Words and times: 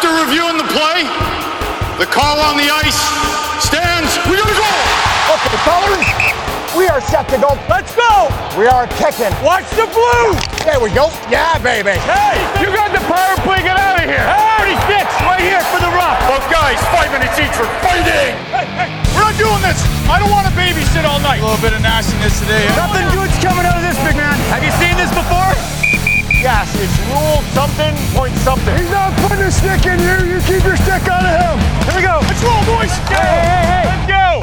After 0.00 0.16
reviewing 0.16 0.56
the 0.56 0.64
play, 0.72 1.04
the 2.00 2.08
call 2.08 2.40
on 2.40 2.56
the 2.56 2.72
ice 2.72 2.96
stands. 3.60 4.08
We 4.32 4.40
got 4.40 4.48
a 4.48 4.56
goal. 4.56 4.80
Okay, 5.28 5.60
fellas, 5.60 6.08
we 6.72 6.88
are 6.88 7.04
set 7.04 7.28
to 7.28 7.36
go. 7.36 7.52
Let's 7.68 7.92
go! 7.92 8.32
We 8.56 8.64
are 8.64 8.88
kicking. 8.96 9.28
Watch 9.44 9.68
the 9.76 9.84
blue! 9.92 10.40
There 10.64 10.80
we 10.80 10.88
go. 10.96 11.12
Yeah, 11.28 11.60
baby. 11.60 12.00
Hey, 12.08 12.40
you 12.64 12.72
got 12.72 12.96
the 12.96 13.04
power 13.12 13.36
play, 13.44 13.60
get 13.60 13.76
out 13.76 14.00
of 14.00 14.08
here! 14.08 14.24
Hey, 14.24 14.72
36, 14.88 15.04
right 15.20 15.36
here 15.36 15.60
for 15.68 15.84
the 15.84 15.92
rock! 15.92 16.16
Both 16.32 16.48
guys, 16.48 16.80
five 16.88 17.12
minutes 17.12 17.36
each 17.36 17.52
for 17.52 17.68
fighting. 17.84 18.32
Hey, 18.56 18.64
hey, 18.80 18.88
we're 19.12 19.28
not 19.28 19.36
doing 19.36 19.60
this! 19.60 19.84
I 20.08 20.16
don't 20.16 20.32
want 20.32 20.48
to 20.48 20.54
babysit 20.56 21.04
all 21.04 21.20
night! 21.20 21.44
A 21.44 21.44
little 21.44 21.60
bit 21.60 21.76
of 21.76 21.84
nastiness 21.84 22.40
today. 22.40 22.64
Nothing 22.72 23.04
good's 23.12 23.36
coming 23.44 23.68
out 23.68 23.76
of 23.76 23.84
this, 23.84 24.00
big 24.00 24.16
man! 24.16 24.32
Have 24.48 24.64
you 24.64 24.72
seen 24.80 24.96
this 24.96 25.12
before? 25.12 25.79
Yes, 26.40 26.72
it's 26.80 26.96
rule 27.12 27.42
something, 27.52 27.92
point 28.16 28.34
something. 28.38 28.74
He's 28.74 28.90
not 28.90 29.12
putting 29.28 29.44
a 29.44 29.50
stick 29.50 29.84
in 29.84 30.00
you, 30.00 30.24
you 30.24 30.40
keep 30.40 30.64
your 30.64 30.76
stick 30.76 31.04
out 31.06 31.20
of 31.20 31.36
him! 31.36 31.58
Here 31.84 31.96
we 31.96 32.02
go! 32.02 32.16
Let's 32.24 32.42
roll, 32.42 32.64
boys! 32.64 32.88
Hey, 33.12 33.20
hey, 33.20 33.64
hey, 33.68 33.84
Let's 33.84 34.08
go! 34.08 34.40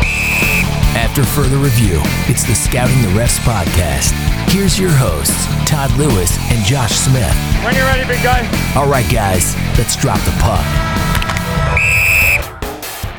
After 0.93 1.23
further 1.23 1.57
review, 1.57 1.99
it's 2.29 2.43
the 2.43 2.53
Scouting 2.53 3.01
the 3.01 3.07
Refs 3.19 3.39
podcast. 3.39 4.13
Here's 4.53 4.77
your 4.77 4.91
hosts, 4.91 5.47
Todd 5.67 5.89
Lewis 5.97 6.37
and 6.51 6.63
Josh 6.63 6.93
Smith. 6.93 7.33
When 7.65 7.73
you're 7.73 7.85
ready, 7.85 8.05
big 8.05 8.21
guy. 8.21 8.45
All 8.75 8.87
right, 8.87 9.09
guys, 9.11 9.55
let's 9.79 9.95
drop 9.95 10.19
the 10.19 10.37
puck. 10.37 10.65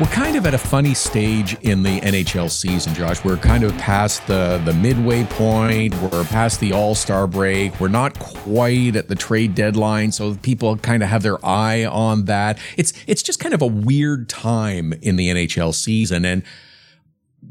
We're 0.01 0.07
kind 0.07 0.37
of 0.37 0.47
at 0.47 0.55
a 0.55 0.59
funny 0.59 0.95
stage 0.95 1.57
in 1.63 1.83
the 1.83 2.01
NHL 2.01 2.53
season, 2.53 2.95
Josh. 2.95 3.25
We're 3.25 3.37
kind 3.37 3.65
of 3.65 3.77
past 3.79 4.25
the 4.29 4.63
the 4.65 4.73
midway 4.73 5.25
point. 5.25 5.93
We're 6.01 6.23
past 6.23 6.61
the 6.61 6.73
All 6.73 6.95
Star 6.95 7.27
break. 7.27 7.81
We're 7.81 7.89
not 7.89 8.17
quite 8.17 8.95
at 8.95 9.09
the 9.09 9.17
trade 9.17 9.57
deadline, 9.57 10.13
so 10.13 10.37
people 10.37 10.77
kind 10.77 11.03
of 11.03 11.09
have 11.09 11.25
their 11.25 11.45
eye 11.45 11.85
on 11.85 12.27
that. 12.27 12.61
It's 12.77 12.93
it's 13.09 13.25
just 13.25 13.41
kind 13.41 13.53
of 13.53 13.61
a 13.61 13.67
weird 13.67 14.29
time 14.29 14.93
in 15.03 15.17
the 15.17 15.31
NHL 15.31 15.75
season, 15.75 16.25
and 16.25 16.45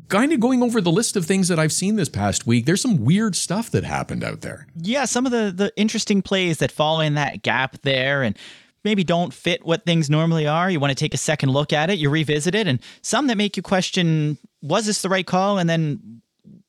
kind 0.08 0.32
of 0.32 0.40
going 0.40 0.64
over 0.64 0.80
the 0.80 0.90
list 0.90 1.18
of 1.18 1.26
things 1.26 1.50
that 1.50 1.60
I've 1.60 1.74
seen 1.74 1.98
this 1.98 2.08
past 2.08 2.48
week. 2.48 2.66
There's 2.66 2.82
some 2.82 3.04
weird 3.04 3.36
stuff 3.36 3.70
that 3.72 3.84
happened 3.84 4.24
out 4.24 4.40
there. 4.40 4.68
Yeah, 4.78 5.04
some 5.04 5.26
of 5.26 5.34
the 5.34 5.52
the 5.54 5.74
interesting 5.76 6.22
plays 6.22 6.60
that 6.60 6.72
fall 6.72 7.02
in 7.02 7.16
that 7.16 7.42
gap 7.42 7.82
there, 7.82 8.24
and 8.24 8.38
maybe 8.88 9.04
don't 9.04 9.34
fit 9.34 9.66
what 9.66 9.86
things 9.86 10.10
normally 10.10 10.48
are. 10.48 10.72
You 10.72 10.80
want 10.80 10.92
to 10.92 10.96
take 10.96 11.14
a 11.14 11.18
second 11.18 11.50
look 11.50 11.74
at 11.74 11.90
it, 11.90 12.00
you 12.00 12.10
revisit 12.10 12.56
it, 12.56 12.68
and 12.68 12.80
some 13.02 13.28
that 13.28 13.36
make 13.38 13.58
you 13.58 13.64
question 13.64 14.38
was 14.62 14.86
this 14.86 15.02
the 15.02 15.10
right 15.10 15.28
call? 15.28 15.60
And 15.60 15.70
then 15.70 16.22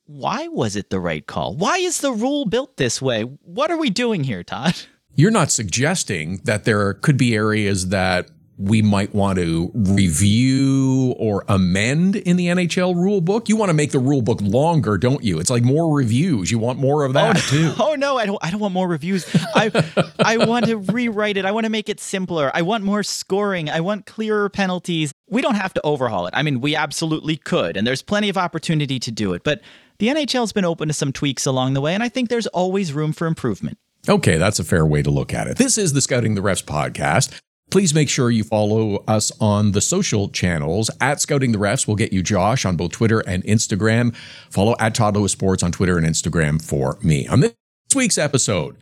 why 0.06 0.48
was 0.48 0.74
it 0.74 0.90
the 0.90 0.98
right 0.98 1.24
call? 1.24 1.54
Why 1.54 1.76
is 1.76 2.00
the 2.00 2.10
rule 2.12 2.44
built 2.44 2.76
this 2.76 3.00
way? 3.00 3.22
What 3.22 3.70
are 3.70 3.76
we 3.76 3.88
doing 3.88 4.24
here, 4.24 4.42
Todd? 4.42 4.74
You're 5.14 5.30
not 5.30 5.52
suggesting 5.52 6.40
that 6.44 6.64
there 6.64 6.94
could 6.94 7.16
be 7.16 7.34
areas 7.34 7.90
that 7.90 8.30
we 8.58 8.82
might 8.82 9.14
want 9.14 9.38
to 9.38 9.70
review 9.72 11.14
or 11.16 11.44
amend 11.46 12.16
in 12.16 12.36
the 12.36 12.48
NHL 12.48 12.94
rule 12.96 13.20
book. 13.20 13.48
You 13.48 13.56
want 13.56 13.70
to 13.70 13.74
make 13.74 13.92
the 13.92 14.00
rule 14.00 14.20
book 14.20 14.40
longer, 14.42 14.98
don't 14.98 15.22
you? 15.22 15.38
It's 15.38 15.48
like 15.48 15.62
more 15.62 15.94
reviews. 15.94 16.50
You 16.50 16.58
want 16.58 16.80
more 16.80 17.04
of 17.04 17.12
that 17.12 17.36
oh, 17.36 17.40
too. 17.40 17.74
Oh 17.78 17.94
no, 17.94 18.18
I 18.18 18.26
don't 18.26 18.38
I 18.42 18.50
don't 18.50 18.60
want 18.60 18.74
more 18.74 18.88
reviews. 18.88 19.26
I 19.54 19.70
I 20.18 20.38
want 20.38 20.66
to 20.66 20.76
rewrite 20.76 21.36
it. 21.36 21.44
I 21.44 21.52
want 21.52 21.64
to 21.64 21.70
make 21.70 21.88
it 21.88 22.00
simpler. 22.00 22.50
I 22.52 22.62
want 22.62 22.82
more 22.82 23.02
scoring. 23.02 23.70
I 23.70 23.80
want 23.80 24.06
clearer 24.06 24.48
penalties. 24.48 25.12
We 25.30 25.40
don't 25.40 25.54
have 25.54 25.72
to 25.74 25.80
overhaul 25.84 26.26
it. 26.26 26.34
I 26.34 26.42
mean, 26.42 26.60
we 26.60 26.74
absolutely 26.74 27.36
could, 27.36 27.76
and 27.76 27.86
there's 27.86 28.02
plenty 28.02 28.28
of 28.28 28.36
opportunity 28.36 28.98
to 28.98 29.12
do 29.12 29.32
it. 29.34 29.44
But 29.44 29.60
the 29.98 30.08
NHL's 30.08 30.52
been 30.52 30.64
open 30.64 30.88
to 30.88 30.94
some 30.94 31.12
tweaks 31.12 31.46
along 31.46 31.74
the 31.74 31.80
way, 31.80 31.94
and 31.94 32.02
I 32.02 32.08
think 32.08 32.28
there's 32.28 32.46
always 32.48 32.92
room 32.92 33.12
for 33.12 33.26
improvement. 33.26 33.78
Okay, 34.08 34.38
that's 34.38 34.58
a 34.58 34.64
fair 34.64 34.86
way 34.86 35.02
to 35.02 35.10
look 35.10 35.34
at 35.34 35.46
it. 35.46 35.58
This 35.58 35.76
is 35.76 35.92
the 35.92 36.00
Scouting 36.00 36.34
the 36.34 36.40
Refs 36.40 36.64
podcast. 36.64 37.40
Please 37.70 37.92
make 37.92 38.08
sure 38.08 38.30
you 38.30 38.44
follow 38.44 39.04
us 39.06 39.30
on 39.40 39.72
the 39.72 39.82
social 39.82 40.30
channels 40.30 40.90
at 41.02 41.20
Scouting 41.20 41.52
the 41.52 41.58
Refs. 41.58 41.86
We'll 41.86 41.96
get 41.96 42.14
you 42.14 42.22
Josh 42.22 42.64
on 42.64 42.76
both 42.76 42.92
Twitter 42.92 43.20
and 43.20 43.44
Instagram. 43.44 44.16
Follow 44.48 44.74
at 44.80 44.94
Todd 44.94 45.14
Lewis 45.16 45.32
Sports 45.32 45.62
on 45.62 45.70
Twitter 45.70 45.98
and 45.98 46.06
Instagram 46.06 46.62
for 46.64 46.98
me. 47.02 47.28
On 47.28 47.40
this 47.40 47.52
week's 47.94 48.16
episode, 48.16 48.78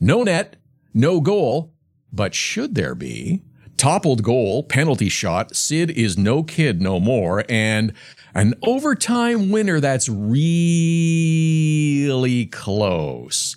no 0.00 0.22
net, 0.22 0.56
no 0.94 1.20
goal, 1.20 1.74
but 2.10 2.34
should 2.34 2.74
there 2.74 2.94
be? 2.94 3.42
Toppled 3.76 4.22
goal, 4.22 4.62
penalty 4.62 5.10
shot, 5.10 5.54
Sid 5.54 5.90
is 5.90 6.16
no 6.16 6.42
kid 6.42 6.80
no 6.80 7.00
more, 7.00 7.44
and 7.50 7.92
an 8.34 8.54
overtime 8.62 9.50
winner 9.50 9.78
that's 9.78 10.08
really 10.08 10.46
close. 12.46 13.56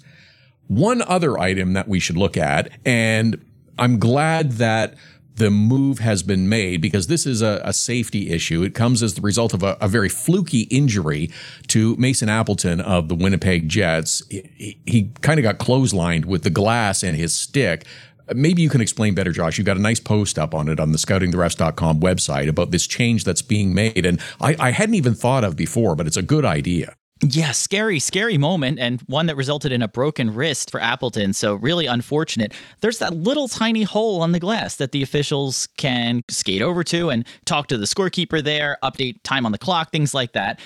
One 0.67 1.01
other 1.03 1.37
item 1.39 1.71
that 1.73 1.87
we 1.87 1.99
should 1.99 2.17
look 2.17 2.35
at, 2.35 2.71
and 2.83 3.39
I'm 3.77 3.99
glad 3.99 4.53
that 4.53 4.95
the 5.35 5.51
move 5.51 5.99
has 5.99 6.23
been 6.23 6.47
made 6.47 6.81
because 6.81 7.07
this 7.07 7.25
is 7.25 7.41
a, 7.41 7.61
a 7.63 7.73
safety 7.73 8.29
issue. 8.29 8.63
It 8.63 8.73
comes 8.73 9.03
as 9.03 9.15
the 9.15 9.21
result 9.21 9.53
of 9.53 9.63
a, 9.63 9.77
a, 9.81 9.87
very 9.87 10.07
fluky 10.09 10.61
injury 10.61 11.29
to 11.67 11.95
Mason 11.97 12.29
Appleton 12.29 12.79
of 12.79 13.09
the 13.09 13.15
Winnipeg 13.15 13.67
Jets. 13.67 14.23
He, 14.29 14.79
he 14.85 15.11
kind 15.21 15.39
of 15.39 15.43
got 15.43 15.57
clotheslined 15.57 16.25
with 16.25 16.43
the 16.43 16.49
glass 16.49 17.03
and 17.03 17.17
his 17.17 17.37
stick. 17.37 17.85
Maybe 18.33 18.61
you 18.61 18.69
can 18.69 18.81
explain 18.81 19.13
better, 19.13 19.31
Josh. 19.31 19.57
You've 19.57 19.67
got 19.67 19.77
a 19.77 19.81
nice 19.81 19.99
post 19.99 20.39
up 20.39 20.55
on 20.55 20.69
it 20.69 20.79
on 20.79 20.93
the 20.93 20.97
scoutingtherefs.com 20.97 21.99
website 21.99 22.47
about 22.47 22.71
this 22.71 22.87
change 22.87 23.23
that's 23.23 23.41
being 23.41 23.73
made. 23.73 24.05
And 24.05 24.19
I, 24.39 24.55
I 24.57 24.71
hadn't 24.71 24.95
even 24.95 25.13
thought 25.13 25.43
of 25.43 25.55
before, 25.55 25.95
but 25.95 26.07
it's 26.07 26.17
a 26.17 26.23
good 26.23 26.45
idea. 26.45 26.95
Yeah, 27.23 27.51
scary, 27.51 27.99
scary 27.99 28.37
moment, 28.37 28.77
and 28.77 28.99
one 29.03 29.27
that 29.27 29.37
resulted 29.37 29.71
in 29.71 29.81
a 29.81 29.87
broken 29.87 30.33
wrist 30.33 30.69
for 30.69 30.81
Appleton. 30.81 31.31
So, 31.31 31.55
really 31.55 31.85
unfortunate. 31.85 32.53
There's 32.81 32.99
that 32.99 33.13
little 33.13 33.47
tiny 33.47 33.83
hole 33.83 34.21
on 34.21 34.33
the 34.33 34.39
glass 34.39 34.75
that 34.75 34.91
the 34.91 35.01
officials 35.01 35.67
can 35.77 36.23
skate 36.29 36.61
over 36.61 36.83
to 36.83 37.09
and 37.09 37.25
talk 37.45 37.67
to 37.67 37.77
the 37.77 37.85
scorekeeper 37.85 38.43
there, 38.43 38.77
update 38.83 39.23
time 39.23 39.45
on 39.45 39.53
the 39.53 39.57
clock, 39.57 39.91
things 39.91 40.13
like 40.13 40.33
that. 40.33 40.59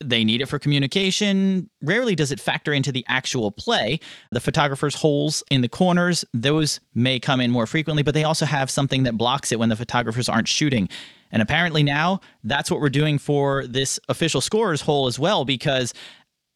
They 0.00 0.22
need 0.22 0.40
it 0.40 0.46
for 0.46 0.60
communication. 0.60 1.68
Rarely 1.82 2.14
does 2.14 2.30
it 2.30 2.38
factor 2.38 2.72
into 2.72 2.92
the 2.92 3.04
actual 3.08 3.50
play. 3.50 3.98
The 4.30 4.38
photographer's 4.38 4.94
holes 4.94 5.42
in 5.50 5.62
the 5.62 5.68
corners, 5.68 6.24
those 6.32 6.78
may 6.94 7.18
come 7.18 7.40
in 7.40 7.50
more 7.50 7.66
frequently, 7.66 8.04
but 8.04 8.14
they 8.14 8.22
also 8.22 8.46
have 8.46 8.70
something 8.70 9.02
that 9.02 9.16
blocks 9.16 9.50
it 9.50 9.58
when 9.58 9.68
the 9.68 9.74
photographers 9.76 10.28
aren't 10.28 10.46
shooting. 10.46 10.88
And 11.30 11.42
apparently 11.42 11.82
now 11.82 12.20
that's 12.42 12.70
what 12.70 12.80
we're 12.80 12.88
doing 12.88 13.18
for 13.18 13.66
this 13.66 14.00
official 14.08 14.40
scorer's 14.40 14.82
hole 14.82 15.06
as 15.06 15.18
well, 15.18 15.44
because 15.44 15.92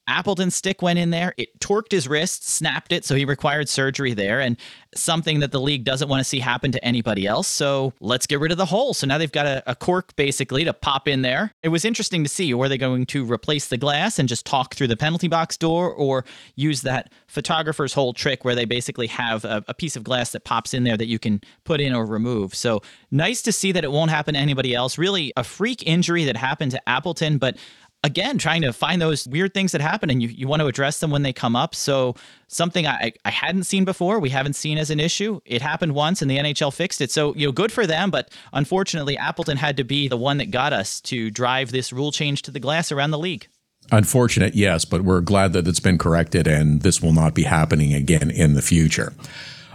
Appleton's 0.09 0.57
stick 0.57 0.83
went 0.83 0.99
in 0.99 1.11
there. 1.11 1.33
It 1.37 1.59
torqued 1.61 1.93
his 1.93 2.09
wrist, 2.09 2.49
snapped 2.49 2.93
it, 2.93 3.05
so 3.05 3.15
he 3.15 3.25
required 3.25 3.69
surgery 3.69 4.15
there, 4.15 4.41
and 4.41 4.57
something 4.95 5.41
that 5.41 5.53
the 5.53 5.61
league 5.61 5.85
doesn't 5.85 6.09
want 6.09 6.21
to 6.21 6.25
see 6.25 6.41
happen 6.41 6.73
to 6.73 6.85
anybody 6.85 7.27
else. 7.27 7.49
So 7.49 7.93
let's 8.01 8.27
get 8.27 8.41
rid 8.41 8.53
of 8.53 8.59
the 8.59 8.67
hole. 8.67 8.95
So 8.95 9.07
now 9.07 9.19
they've 9.19 9.31
got 9.31 9.47
a, 9.47 9.63
a, 9.67 9.75
cork 9.75 10.15
basically 10.17 10.65
to 10.65 10.73
pop 10.73 11.09
in 11.09 11.23
there. 11.23 11.55
It 11.63 11.69
was 11.69 11.85
interesting 11.85 12.23
to 12.25 12.29
see 12.29 12.53
were 12.53 12.69
they 12.69 12.79
going 12.79 13.07
to 13.07 13.25
replace 13.25 13.69
the 13.69 13.79
glass 13.79 14.19
and 14.19 14.29
just 14.29 14.45
talk 14.45 14.75
through 14.75 14.89
the 14.89 14.97
penalty 14.97 15.29
box 15.29 15.57
door, 15.57 15.93
or 15.93 16.25
use 16.57 16.83
that 16.83 17.13
photographer's 17.27 17.95
hole 17.95 18.13
trick 18.13 18.45
where 18.45 18.55
they 18.55 18.65
basically 18.65 19.07
have 19.07 19.45
a, 19.45 19.65
a 19.69 19.75
piece 19.75 19.97
of 19.97 20.05
glass 20.05 20.33
that 20.33 20.45
pops 20.45 20.75
in 20.75 20.85
there 20.85 20.97
that 20.97 21.07
you 21.07 21.19
can 21.19 21.41
put 21.65 21.81
in 21.81 21.95
or 21.95 22.05
remove. 22.05 22.55
So 22.55 22.83
nice 23.11 23.41
to 23.43 23.53
see 23.53 23.73
that 23.73 23.85
it 23.85 23.93
won't 23.93 24.11
happen 24.11 24.35
to 24.35 24.41
anybody 24.41 24.75
else. 24.75 24.99
Really 24.99 25.33
a 25.37 25.45
freak 25.45 25.87
injury 25.87 26.25
that 26.25 26.37
happened 26.37 26.73
to 26.73 26.89
Appleton, 26.89 27.39
but 27.39 27.57
again 28.05 28.39
trying 28.39 28.63
to 28.63 28.73
find 28.73 29.01
those 29.01 29.27
weird 29.29 29.55
things 29.55 29.73
that 29.73 29.81
happen 29.81 30.11
and 30.11 30.23
you, 30.23 30.29
you 30.29 30.49
want 30.49 30.61
to 30.61 30.67
address 30.67 31.01
them 31.01 31.11
when 31.11 31.23
they 31.23 31.33
come 31.33 31.55
up 31.55 31.75
so 31.75 32.15
something 32.49 32.87
I, 32.87 33.13
I 33.25 33.31
hadn't 33.31 33.65
seen 33.65 33.85
before 33.85 34.19
we 34.19 34.31
haven't 34.31 34.55
seen 34.55 34.79
as 34.79 34.91
an 34.91 35.01
issue 35.01 35.41
it 35.45 35.63
happened 35.63 35.95
once 35.95 36.21
and 36.23 36.31
the 36.31 36.39
nhl 36.39 36.73
fixed 36.73 37.01
it 37.01 37.11
so 37.11 37.35
you 37.35 37.47
know 37.47 37.53
good 37.53 37.73
for 37.73 37.87
them 37.87 38.11
but 38.11 38.31
unfortunately 38.53 39.17
appleton 39.17 39.57
had 39.57 39.77
to 39.77 39.85
be 39.85 40.09
the 40.09 40.17
one 40.17 40.39
that 40.39 40.51
got 40.51 40.73
us 40.73 41.01
to 41.03 41.31
drive 41.31 41.71
this 41.71 41.93
rule 41.93 42.13
change 42.13 42.43
to 42.43 42.51
the 42.51 42.61
glass 42.61 42.91
around 42.91 43.11
the 43.11 43.19
league 43.19 43.47
unfortunate 43.91 44.55
yes 44.55 44.85
but 44.85 45.03
we're 45.03 45.21
glad 45.21 45.53
that 45.53 45.67
it's 45.67 45.81
been 45.81 45.99
corrected 45.99 46.47
and 46.47 46.83
this 46.83 47.01
will 47.01 47.13
not 47.13 47.35
be 47.35 47.45
happening 47.45 47.95
again 47.95 48.31
in 48.31 48.55
the 48.55 48.63
future 48.63 49.13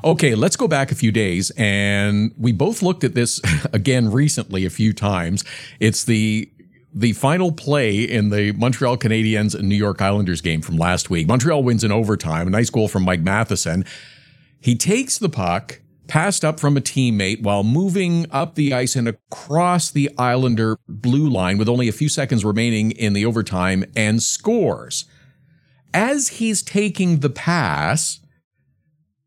Okay, 0.03 0.35
let's 0.35 0.55
go 0.55 0.67
back 0.67 0.91
a 0.91 0.95
few 0.95 1.11
days. 1.11 1.51
And 1.57 2.31
we 2.37 2.51
both 2.51 2.83
looked 2.83 3.03
at 3.03 3.15
this 3.15 3.41
again 3.73 4.11
recently 4.11 4.63
a 4.63 4.69
few 4.69 4.93
times. 4.93 5.43
It's 5.79 6.03
the 6.03 6.49
the 6.93 7.13
final 7.13 7.51
play 7.51 7.99
in 7.99 8.29
the 8.29 8.51
Montreal 8.53 8.97
Canadiens 8.97 9.53
and 9.53 9.67
New 9.69 9.75
York 9.75 10.01
Islanders 10.01 10.41
game 10.41 10.61
from 10.61 10.77
last 10.77 11.09
week. 11.09 11.27
Montreal 11.27 11.63
wins 11.63 11.83
in 11.83 11.91
overtime. 11.91 12.47
A 12.47 12.49
nice 12.49 12.69
goal 12.69 12.87
from 12.87 13.03
Mike 13.03 13.21
Matheson. 13.21 13.85
He 14.59 14.75
takes 14.75 15.17
the 15.17 15.29
puck, 15.29 15.81
passed 16.07 16.43
up 16.43 16.59
from 16.59 16.77
a 16.77 16.81
teammate 16.81 17.43
while 17.43 17.63
moving 17.63 18.25
up 18.31 18.55
the 18.55 18.73
ice 18.73 18.95
and 18.95 19.07
across 19.07 19.91
the 19.91 20.09
Islander 20.17 20.77
blue 20.87 21.29
line 21.29 21.57
with 21.57 21.69
only 21.69 21.87
a 21.87 21.93
few 21.93 22.09
seconds 22.09 22.45
remaining 22.45 22.91
in 22.91 23.13
the 23.13 23.25
overtime 23.25 23.83
and 23.95 24.23
scores. 24.23 25.05
As 25.93 26.29
he's 26.29 26.63
taking 26.63 27.19
the 27.19 27.29
pass, 27.29 28.19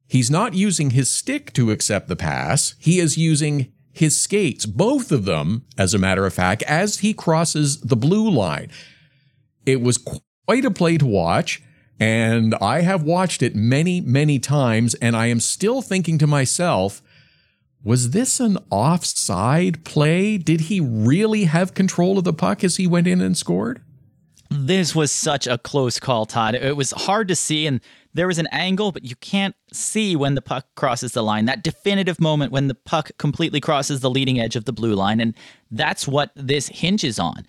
he's 0.08 0.30
not 0.30 0.54
using 0.54 0.90
his 0.90 1.08
stick 1.08 1.52
to 1.52 1.70
accept 1.70 2.08
the 2.08 2.16
pass. 2.16 2.74
He 2.78 2.98
is 2.98 3.18
using 3.18 3.72
his 3.92 4.18
skates, 4.18 4.66
both 4.66 5.12
of 5.12 5.24
them, 5.24 5.64
as 5.76 5.94
a 5.94 5.98
matter 5.98 6.26
of 6.26 6.34
fact, 6.34 6.62
as 6.64 6.98
he 6.98 7.12
crosses 7.12 7.80
the 7.80 7.96
blue 7.96 8.30
line. 8.30 8.70
It 9.66 9.80
was 9.80 9.98
quite 9.98 10.64
a 10.64 10.70
play 10.70 10.98
to 10.98 11.06
watch, 11.06 11.62
and 11.98 12.54
I 12.56 12.80
have 12.80 13.02
watched 13.02 13.42
it 13.42 13.54
many, 13.54 14.00
many 14.00 14.38
times, 14.38 14.94
and 14.94 15.16
I 15.16 15.26
am 15.26 15.40
still 15.40 15.82
thinking 15.82 16.18
to 16.18 16.26
myself, 16.26 17.02
Was 17.82 18.10
this 18.10 18.40
an 18.40 18.58
offside 18.70 19.84
play? 19.84 20.38
Did 20.38 20.62
he 20.62 20.80
really 20.80 21.44
have 21.44 21.74
control 21.74 22.18
of 22.18 22.24
the 22.24 22.32
puck 22.32 22.62
as 22.62 22.76
he 22.76 22.86
went 22.86 23.06
in 23.06 23.20
and 23.20 23.36
scored? 23.36 23.82
This 24.50 24.94
was 24.96 25.12
such 25.12 25.46
a 25.46 25.58
close 25.58 26.00
call, 26.00 26.26
Todd. 26.26 26.56
It 26.56 26.76
was 26.76 26.90
hard 26.90 27.28
to 27.28 27.36
see, 27.36 27.66
and 27.66 27.80
there 28.12 28.26
was 28.26 28.38
an 28.38 28.48
angle, 28.50 28.92
but 28.92 29.04
you 29.04 29.16
can't 29.16 29.54
see 29.72 30.16
when 30.16 30.34
the 30.34 30.42
puck 30.42 30.66
crosses 30.74 31.12
the 31.12 31.22
line. 31.22 31.44
That 31.44 31.62
definitive 31.62 32.20
moment 32.20 32.52
when 32.52 32.68
the 32.68 32.74
puck 32.74 33.10
completely 33.18 33.60
crosses 33.60 34.00
the 34.00 34.10
leading 34.10 34.40
edge 34.40 34.56
of 34.56 34.64
the 34.64 34.72
blue 34.72 34.94
line. 34.94 35.20
And 35.20 35.34
that's 35.70 36.08
what 36.08 36.32
this 36.34 36.68
hinges 36.68 37.18
on. 37.18 37.46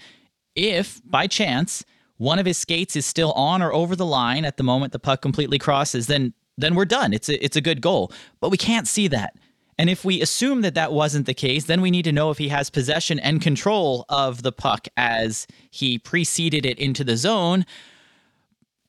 If, 0.56 1.02
by 1.04 1.28
chance, 1.28 1.84
one 2.18 2.38
of 2.38 2.46
his 2.46 2.58
skates 2.58 2.96
is 2.96 3.06
still 3.06 3.32
on 3.34 3.62
or 3.62 3.74
over 3.74 3.96
the 3.96 4.06
line 4.06 4.46
at 4.46 4.58
the 4.58 4.64
moment 4.64 4.94
the 4.94 5.00
puck 5.00 5.22
completely 5.22 5.58
crosses, 5.58 6.08
then 6.08 6.34
then 6.58 6.76
we're 6.76 6.86
done. 6.86 7.14
It's 7.14 7.30
a, 7.30 7.44
it's 7.44 7.56
a 7.56 7.62
good 7.62 7.82
goal. 7.82 8.12
But 8.40 8.50
we 8.50 8.58
can't 8.58 8.88
see 8.88 9.08
that. 9.08 9.36
And 9.78 9.90
if 9.90 10.06
we 10.06 10.22
assume 10.22 10.62
that 10.62 10.76
that 10.76 10.94
wasn't 10.94 11.26
the 11.26 11.34
case, 11.34 11.66
then 11.66 11.82
we 11.82 11.90
need 11.90 12.04
to 12.04 12.12
know 12.12 12.30
if 12.30 12.38
he 12.38 12.50
has 12.50 12.70
possession 12.70 13.18
and 13.18 13.42
control 13.42 14.06
of 14.10 14.44
the 14.44 14.52
puck 14.52 14.88
as 14.96 15.48
he 15.72 15.98
preceded 15.98 16.66
it 16.66 16.78
into 16.78 17.04
the 17.04 17.18
zone. 17.18 17.66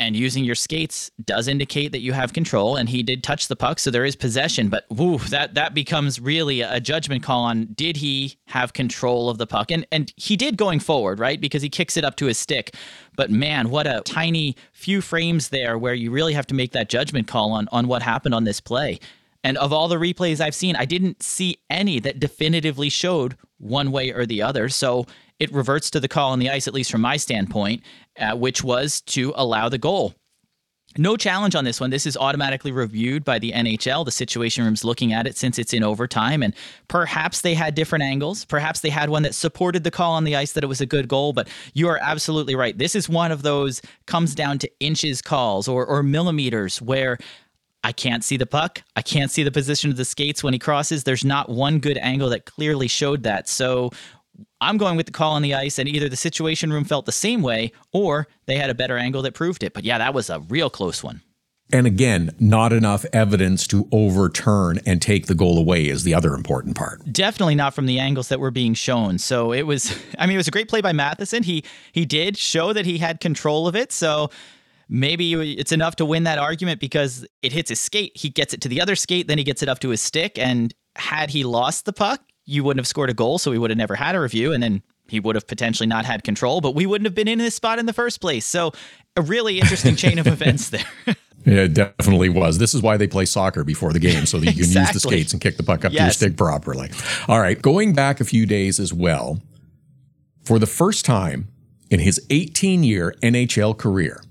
And 0.03 0.17
using 0.17 0.43
your 0.43 0.57
skates 0.57 1.13
does 1.25 1.47
indicate 1.47 1.93
that 1.93 2.01
you 2.01 2.13
have 2.13 2.33
control, 2.33 2.75
and 2.75 2.89
he 2.89 3.05
did 3.05 3.23
touch 3.23 3.47
the 3.47 3.55
puck, 3.55 3.79
so 3.79 3.89
there 3.89 4.05
is 4.05 4.17
possession. 4.17 4.69
But 4.69 4.85
woo, 4.91 5.19
that 5.31 5.55
that 5.55 5.75
becomes 5.75 6.19
really 6.19 6.61
a 6.61 6.81
judgment 6.81 7.23
call 7.23 7.45
on 7.45 7.69
did 7.75 7.99
he 7.99 8.37
have 8.47 8.73
control 8.73 9.31
of 9.31 9.39
the 9.39 9.47
puck, 9.47 9.71
and 9.71 9.87
and 9.93 10.13
he 10.17 10.37
did 10.37 10.57
going 10.57 10.81
forward, 10.81 11.21
right? 11.21 11.41
Because 11.41 11.63
he 11.63 11.69
kicks 11.69 11.97
it 11.97 12.03
up 12.05 12.17
to 12.17 12.27
his 12.27 12.37
stick. 12.37 12.75
But 13.17 13.31
man, 13.31 13.71
what 13.71 13.87
a 13.87 14.03
tiny 14.05 14.57
few 14.73 15.03
frames 15.03 15.51
there 15.51 15.79
where 15.79 15.95
you 15.95 16.11
really 16.11 16.35
have 16.35 16.49
to 16.49 16.55
make 16.55 16.73
that 16.73 16.89
judgment 16.89 17.29
call 17.29 17.53
on 17.53 17.69
on 17.71 17.87
what 17.87 18.03
happened 18.03 18.35
on 18.35 18.43
this 18.43 18.59
play. 18.59 18.99
And 19.45 19.59
of 19.59 19.73
all 19.73 19.89
the 19.89 19.97
replays 19.97 20.41
I've 20.41 20.55
seen, 20.55 20.77
I 20.77 20.85
didn't 20.85 21.23
see 21.23 21.59
any 21.69 21.99
that 22.01 22.21
definitively 22.21 22.89
showed 22.89 23.37
one 23.59 23.91
way 23.91 24.11
or 24.13 24.25
the 24.27 24.43
other. 24.43 24.69
So 24.69 25.07
it 25.39 25.53
reverts 25.53 25.91
to 25.91 26.01
the 26.01 26.09
call 26.09 26.33
on 26.33 26.39
the 26.39 26.51
ice, 26.51 26.69
at 26.69 26.75
least 26.75 26.93
from 26.93 27.01
my 27.01 27.17
standpoint, 27.17 27.83
uh, 28.19 28.37
which 28.37 28.63
was 28.63 29.01
to 29.03 29.33
allow 29.37 29.69
the 29.69 29.79
goal. 29.79 30.15
No 30.99 31.17
challenge 31.17 31.55
on 31.55 31.65
this 31.65 31.81
one. 31.81 31.89
This 31.89 32.05
is 32.05 32.19
automatically 32.19 32.71
reviewed 32.71 33.25
by 33.25 33.39
the 33.39 33.53
NHL. 33.53 34.05
The 34.05 34.11
Situation 34.11 34.63
Room's 34.63 34.85
looking 34.85 35.13
at 35.15 35.27
it 35.27 35.39
since 35.39 35.59
it's 35.59 35.73
in 35.73 35.83
overtime, 35.83 36.43
and 36.43 36.55
perhaps 36.89 37.41
they 37.41 37.55
had 37.55 37.75
different 37.75 38.05
angles. 38.05 38.45
Perhaps 38.45 38.81
they 38.81 38.91
had 38.91 39.09
one 39.09 39.23
that 39.23 39.35
supported 39.35 39.85
the 39.85 39.91
call 39.91 40.13
on 40.13 40.25
the 40.25 40.37
ice 40.37 40.53
that 40.53 40.63
it 40.63 40.67
was 40.67 40.83
a 40.83 40.87
good 40.87 41.09
goal. 41.09 41.33
But 41.33 41.49
you 41.73 41.89
are 41.89 41.99
absolutely 42.03 42.55
right. 42.55 42.77
This 42.77 42.95
is 42.95 43.09
one 43.09 43.33
of 43.33 43.41
those 43.41 43.81
comes 44.07 44.35
down 44.35 44.59
to 44.59 44.71
inches 44.81 45.23
calls 45.23 45.67
or, 45.67 45.87
or 45.87 46.03
millimeters 46.03 46.83
where 46.83 47.17
I 47.85 47.93
can't 47.93 48.23
see 48.23 48.37
the 48.37 48.47
puck. 48.47 48.83
I 48.97 49.03
can't 49.03 49.31
see 49.31 49.43
the 49.43 49.51
position 49.51 49.91
of 49.91 49.97
the 49.97 50.05
skates 50.05 50.43
when 50.45 50.53
he 50.53 50.59
crosses. 50.59 51.05
There's 51.05 51.25
not 51.25 51.49
one 51.49 51.79
good 51.81 51.99
angle 51.99 52.29
that 52.31 52.45
clearly 52.45 52.89
showed 52.89 53.25
that. 53.25 53.49
So 53.49 53.91
I'm 54.61 54.77
going 54.77 54.97
with 54.97 55.07
the 55.07 55.13
call 55.13 55.33
on 55.33 55.43
the 55.43 55.55
ice, 55.55 55.79
and 55.79 55.89
either 55.89 56.09
the 56.09 56.17
situation 56.17 56.73
room 56.73 56.85
felt 56.85 57.07
the 57.07 57.13
same 57.13 57.43
way 57.43 57.73
or 57.93 58.29
they 58.47 58.57
had 58.57 58.71
a 58.71 58.75
better 58.75 58.97
angle 58.97 59.23
that 59.23 59.35
proved 59.35 59.63
it. 59.63 59.75
But 59.75 59.85
yeah, 59.85 59.99
that 59.99 60.15
was 60.15 60.31
a 60.31 60.41
real 60.41 60.71
close 60.71 61.03
one. 61.03 61.23
And 61.73 61.87
again, 61.87 62.35
not 62.39 62.73
enough 62.73 63.07
evidence 63.15 63.67
to 63.69 63.89
overturn 63.93 64.79
and 64.85 65.01
take 65.01 65.27
the 65.27 65.35
goal 65.35 65.59
away 65.59 65.89
is 65.89 66.05
the 66.05 66.15
other 66.15 66.35
important 66.35 66.77
part. 66.77 67.01
Definitely 67.11 67.55
not 67.55 67.73
from 67.73 67.87
the 67.87 67.99
angles 67.99 68.29
that 68.29 68.41
were 68.41 68.51
being 68.51 68.75
shown. 68.75 69.17
So 69.19 69.53
it 69.53 69.63
was 69.63 69.97
I 70.19 70.27
mean 70.27 70.35
it 70.35 70.39
was 70.39 70.49
a 70.49 70.53
great 70.53 70.69
play 70.69 70.83
by 70.83 70.93
Matheson. 70.93 71.43
He 71.43 71.65
he 71.93 72.05
did 72.05 72.37
show 72.37 72.75
that 72.75 72.85
he 72.85 72.99
had 72.99 73.21
control 73.21 73.67
of 73.67 73.75
it. 73.75 73.91
So 73.91 74.31
maybe 74.89 75.55
it's 75.55 75.73
enough 75.73 75.97
to 75.97 76.05
win 76.05 76.25
that 76.25 76.39
argument 76.39 76.81
because 76.81 77.27
it 77.43 77.53
hits 77.53 77.71
his 77.71 77.81
skate, 77.81 78.13
he 78.15 78.29
gets 78.29 78.55
it 78.55 78.61
to 78.63 78.69
the 78.69 78.81
other 78.81 78.97
skate, 78.97 79.29
then 79.29 79.39
he 79.39 79.45
gets 79.45 79.63
it 79.63 79.69
up 79.69 79.79
to 79.81 79.89
his 79.91 80.01
stick 80.01 80.39
and 80.39 80.75
had 80.97 81.31
he 81.31 81.45
lost 81.45 81.85
the 81.85 81.93
puck, 81.93 82.21
you 82.45 82.65
wouldn't 82.65 82.81
have 82.81 82.87
scored 82.87 83.11
a 83.11 83.15
goal, 83.15 83.39
so 83.39 83.51
we 83.51 83.59
would 83.59 83.71
have 83.71 83.79
never 83.79 83.95
had 83.95 84.15
a 84.15 84.21
review, 84.21 84.53
and 84.53 84.63
then 84.63 84.83
he 85.09 85.21
would 85.21 85.35
have 85.35 85.47
potentially 85.47 85.87
not 85.87 86.05
had 86.05 86.25
control, 86.25 86.61
but 86.61 86.75
we 86.75 86.87
wouldn't 86.87 87.07
have 87.07 87.15
been 87.15 87.29
in 87.29 87.39
this 87.39 87.55
spot 87.55 87.79
in 87.79 87.87
the 87.87 87.93
first 87.93 88.21
place. 88.21 88.45
So, 88.45 88.73
a 89.17 89.23
really 89.23 89.61
interesting 89.61 89.97
chain 89.97 90.19
of 90.19 90.27
events 90.27 90.71
there. 90.71 90.85
Yeah, 91.45 91.63
it 91.63 91.75
definitely 91.75 92.29
was. 92.29 92.59
This 92.59 92.73
is 92.75 92.83
why 92.83 92.97
they 92.97 93.07
play 93.07 93.25
soccer 93.25 93.65
before 93.65 93.93
the 93.93 93.99
game, 93.99 94.27
so 94.27 94.39
that 94.39 94.47
you 94.47 94.53
can 94.53 94.61
exactly. 94.63 94.95
use 94.95 95.03
the 95.03 95.09
skates 95.09 95.33
and 95.33 95.43
kick 95.43 95.57
the 95.57 95.63
puck 95.63 95.85
up 95.85 95.93
yes. 95.93 95.99
to 95.99 96.05
your 96.05 96.13
stick 96.13 96.37
properly. 96.37 96.91
All 97.29 97.41
right, 97.41 97.61
going 97.61 97.95
back 97.95 98.21
a 98.21 98.25
few 98.25 98.47
days 98.47 98.79
as 98.79 98.93
well, 98.93 99.41
for 100.45 100.59
the 100.59 100.67
first 100.67 101.05
time 101.05 101.49
in 101.91 102.01
his 102.01 102.25
18 102.31 102.85
year 102.85 103.15
NHL 103.23 103.77
career, 103.77 104.23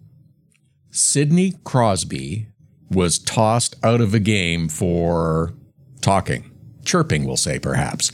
Sidney 0.92 1.54
Crosby 1.64 2.48
was 2.90 3.18
tossed 3.18 3.76
out 3.84 4.02
of 4.02 4.14
a 4.14 4.20
game 4.20 4.68
for 4.68 5.54
talking 6.02 6.52
chirping, 6.84 7.26
we'll 7.26 7.38
say, 7.38 7.60
perhaps. 7.60 8.12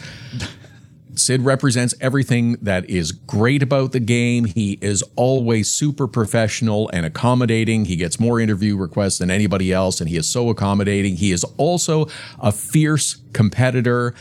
Sid 1.15 1.41
represents 1.41 1.95
everything 1.99 2.53
that 2.61 2.87
is 2.89 3.11
great 3.11 3.63
about 3.63 3.91
the 3.91 3.99
game. 3.99 4.45
He 4.45 4.77
is 4.81 5.03
always 5.15 5.69
super 5.69 6.07
professional 6.07 6.89
and 6.93 7.05
accommodating. 7.05 7.85
He 7.85 7.95
gets 7.95 8.19
more 8.19 8.39
interview 8.39 8.77
requests 8.77 9.17
than 9.17 9.31
anybody 9.31 9.73
else, 9.73 9.99
and 9.99 10.07
he 10.09 10.15
is 10.15 10.29
so 10.29 10.49
accommodating. 10.49 11.15
He 11.15 11.31
is 11.31 11.43
also 11.57 12.07
a 12.39 12.51
fierce 12.51 13.17
competitor 13.33 14.13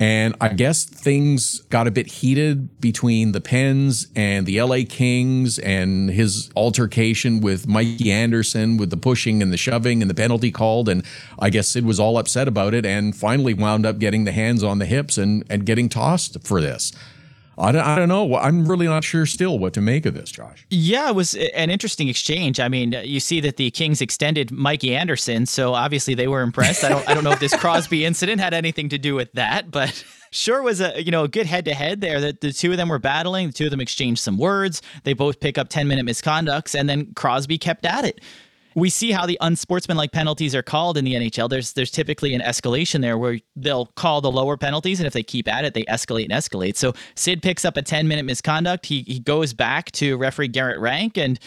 and 0.00 0.36
I 0.40 0.48
guess 0.48 0.84
things 0.84 1.60
got 1.70 1.88
a 1.88 1.90
bit 1.90 2.06
heated 2.06 2.80
between 2.80 3.32
the 3.32 3.40
Pens 3.40 4.06
and 4.14 4.46
the 4.46 4.62
LA 4.62 4.78
Kings 4.88 5.58
and 5.58 6.08
his 6.08 6.50
altercation 6.54 7.40
with 7.40 7.66
Mikey 7.66 8.12
Anderson 8.12 8.76
with 8.76 8.90
the 8.90 8.96
pushing 8.96 9.42
and 9.42 9.52
the 9.52 9.56
shoving 9.56 10.00
and 10.00 10.08
the 10.08 10.14
penalty 10.14 10.52
called. 10.52 10.88
And 10.88 11.04
I 11.40 11.50
guess 11.50 11.68
Sid 11.68 11.84
was 11.84 11.98
all 11.98 12.16
upset 12.16 12.46
about 12.46 12.74
it 12.74 12.86
and 12.86 13.16
finally 13.16 13.54
wound 13.54 13.84
up 13.84 13.98
getting 13.98 14.24
the 14.24 14.32
hands 14.32 14.62
on 14.62 14.78
the 14.78 14.86
hips 14.86 15.18
and, 15.18 15.44
and 15.50 15.66
getting 15.66 15.88
tossed 15.88 16.46
for 16.46 16.60
this. 16.60 16.92
I 17.58 17.72
don't, 17.72 17.82
I 17.82 17.96
don't 17.96 18.08
know. 18.08 18.36
I'm 18.36 18.66
really 18.66 18.86
not 18.86 19.04
sure 19.04 19.26
still 19.26 19.58
what 19.58 19.72
to 19.74 19.80
make 19.80 20.06
of 20.06 20.14
this, 20.14 20.30
Josh. 20.30 20.66
Yeah, 20.70 21.08
it 21.08 21.14
was 21.14 21.34
an 21.34 21.70
interesting 21.70 22.08
exchange. 22.08 22.60
I 22.60 22.68
mean, 22.68 22.92
you 23.04 23.20
see 23.20 23.40
that 23.40 23.56
the 23.56 23.70
Kings 23.70 24.00
extended 24.00 24.50
Mikey 24.50 24.94
Anderson, 24.94 25.46
so 25.46 25.74
obviously 25.74 26.14
they 26.14 26.28
were 26.28 26.42
impressed. 26.42 26.84
I 26.84 26.88
don't, 26.88 27.08
I 27.08 27.14
don't 27.14 27.24
know 27.24 27.32
if 27.32 27.40
this 27.40 27.54
Crosby 27.60 28.04
incident 28.04 28.40
had 28.40 28.54
anything 28.54 28.88
to 28.90 28.98
do 28.98 29.14
with 29.14 29.32
that, 29.32 29.70
but 29.70 30.04
sure 30.30 30.62
was 30.62 30.80
a 30.80 31.02
you 31.02 31.10
know 31.10 31.24
a 31.24 31.28
good 31.28 31.46
head 31.46 31.64
to 31.64 31.74
head 31.74 32.00
there. 32.00 32.20
That 32.20 32.40
the 32.40 32.52
two 32.52 32.70
of 32.70 32.76
them 32.76 32.88
were 32.88 32.98
battling. 32.98 33.48
The 33.48 33.52
two 33.52 33.64
of 33.64 33.70
them 33.70 33.80
exchanged 33.80 34.20
some 34.20 34.38
words. 34.38 34.80
They 35.04 35.12
both 35.12 35.40
pick 35.40 35.58
up 35.58 35.68
10 35.68 35.88
minute 35.88 36.06
misconducts, 36.06 36.78
and 36.78 36.88
then 36.88 37.12
Crosby 37.14 37.58
kept 37.58 37.84
at 37.84 38.04
it 38.04 38.20
we 38.78 38.90
see 38.90 39.10
how 39.10 39.26
the 39.26 39.38
unsportsmanlike 39.40 40.12
penalties 40.12 40.54
are 40.54 40.62
called 40.62 40.96
in 40.96 41.04
the 41.04 41.14
NHL. 41.14 41.48
There's 41.48 41.72
there's 41.72 41.90
typically 41.90 42.34
an 42.34 42.40
escalation 42.40 43.00
there 43.00 43.18
where 43.18 43.38
they'll 43.56 43.86
call 43.86 44.20
the 44.20 44.30
lower 44.30 44.56
penalties, 44.56 45.00
and 45.00 45.06
if 45.06 45.12
they 45.12 45.22
keep 45.22 45.48
at 45.48 45.64
it, 45.64 45.74
they 45.74 45.84
escalate 45.84 46.24
and 46.24 46.32
escalate. 46.32 46.76
So 46.76 46.94
Sid 47.14 47.42
picks 47.42 47.64
up 47.64 47.76
a 47.76 47.82
10 47.82 48.08
minute 48.08 48.24
misconduct. 48.24 48.86
He 48.86 49.02
he 49.02 49.18
goes 49.18 49.52
back 49.52 49.90
to 49.92 50.16
referee 50.16 50.48
Garrett 50.48 50.80
Rank 50.80 51.18
and 51.18 51.38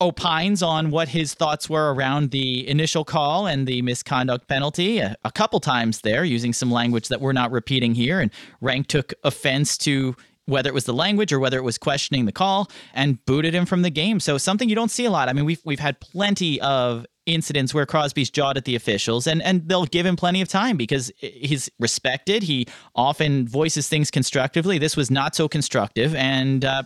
opines 0.00 0.62
on 0.62 0.90
what 0.90 1.08
his 1.08 1.34
thoughts 1.34 1.68
were 1.68 1.92
around 1.92 2.30
the 2.30 2.66
initial 2.66 3.04
call 3.04 3.46
and 3.46 3.66
the 3.66 3.82
misconduct 3.82 4.48
penalty 4.48 4.98
a, 4.98 5.14
a 5.24 5.30
couple 5.30 5.60
times 5.60 6.00
there, 6.00 6.24
using 6.24 6.52
some 6.52 6.70
language 6.70 7.08
that 7.08 7.20
we're 7.20 7.32
not 7.32 7.50
repeating 7.50 7.94
here. 7.94 8.18
And 8.18 8.30
Rank 8.60 8.86
took 8.86 9.12
offense 9.24 9.76
to 9.78 10.16
whether 10.50 10.68
it 10.68 10.74
was 10.74 10.84
the 10.84 10.92
language 10.92 11.32
or 11.32 11.38
whether 11.38 11.56
it 11.56 11.64
was 11.64 11.78
questioning 11.78 12.26
the 12.26 12.32
call, 12.32 12.70
and 12.92 13.24
booted 13.24 13.54
him 13.54 13.66
from 13.66 13.82
the 13.82 13.90
game. 13.90 14.20
So 14.20 14.36
something 14.38 14.68
you 14.68 14.74
don't 14.74 14.90
see 14.90 15.04
a 15.04 15.10
lot. 15.10 15.28
I 15.28 15.32
mean, 15.32 15.44
we've 15.44 15.62
we've 15.64 15.80
had 15.80 16.00
plenty 16.00 16.60
of 16.60 17.06
incidents 17.26 17.72
where 17.72 17.86
Crosby's 17.86 18.30
jawed 18.30 18.56
at 18.56 18.64
the 18.64 18.76
officials, 18.76 19.26
and 19.26 19.42
and 19.42 19.68
they'll 19.68 19.86
give 19.86 20.04
him 20.04 20.16
plenty 20.16 20.40
of 20.40 20.48
time 20.48 20.76
because 20.76 21.10
he's 21.16 21.70
respected. 21.78 22.42
He 22.42 22.66
often 22.94 23.46
voices 23.46 23.88
things 23.88 24.10
constructively. 24.10 24.78
This 24.78 24.96
was 24.96 25.10
not 25.10 25.34
so 25.34 25.48
constructive, 25.48 26.14
and. 26.14 26.64
Uh, 26.64 26.82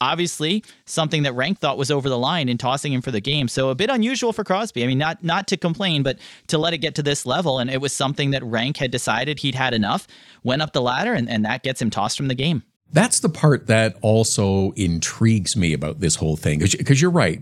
obviously 0.00 0.64
something 0.84 1.22
that 1.24 1.32
Rank 1.32 1.58
thought 1.58 1.78
was 1.78 1.90
over 1.90 2.08
the 2.08 2.18
line 2.18 2.48
in 2.48 2.58
tossing 2.58 2.92
him 2.92 3.02
for 3.02 3.10
the 3.10 3.20
game. 3.20 3.48
So 3.48 3.70
a 3.70 3.74
bit 3.74 3.90
unusual 3.90 4.32
for 4.32 4.44
Crosby. 4.44 4.84
I 4.84 4.86
mean, 4.86 4.98
not 4.98 5.22
not 5.22 5.46
to 5.48 5.56
complain, 5.56 6.02
but 6.02 6.18
to 6.48 6.58
let 6.58 6.72
it 6.72 6.78
get 6.78 6.94
to 6.96 7.02
this 7.02 7.26
level. 7.26 7.58
And 7.58 7.70
it 7.70 7.80
was 7.80 7.92
something 7.92 8.30
that 8.30 8.44
Rank 8.44 8.76
had 8.76 8.90
decided 8.90 9.40
he'd 9.40 9.54
had 9.54 9.74
enough 9.74 10.06
went 10.44 10.62
up 10.62 10.72
the 10.72 10.82
ladder, 10.82 11.12
and, 11.12 11.28
and 11.28 11.44
that 11.44 11.62
gets 11.62 11.82
him 11.82 11.90
tossed 11.90 12.16
from 12.16 12.28
the 12.28 12.34
game. 12.34 12.62
That's 12.92 13.20
the 13.20 13.28
part 13.28 13.66
that 13.66 13.96
also 14.00 14.72
intrigues 14.72 15.56
me 15.56 15.72
about 15.72 16.00
this 16.00 16.16
whole 16.16 16.36
thing. 16.36 16.60
Because 16.60 17.02
you're 17.02 17.10
right. 17.10 17.40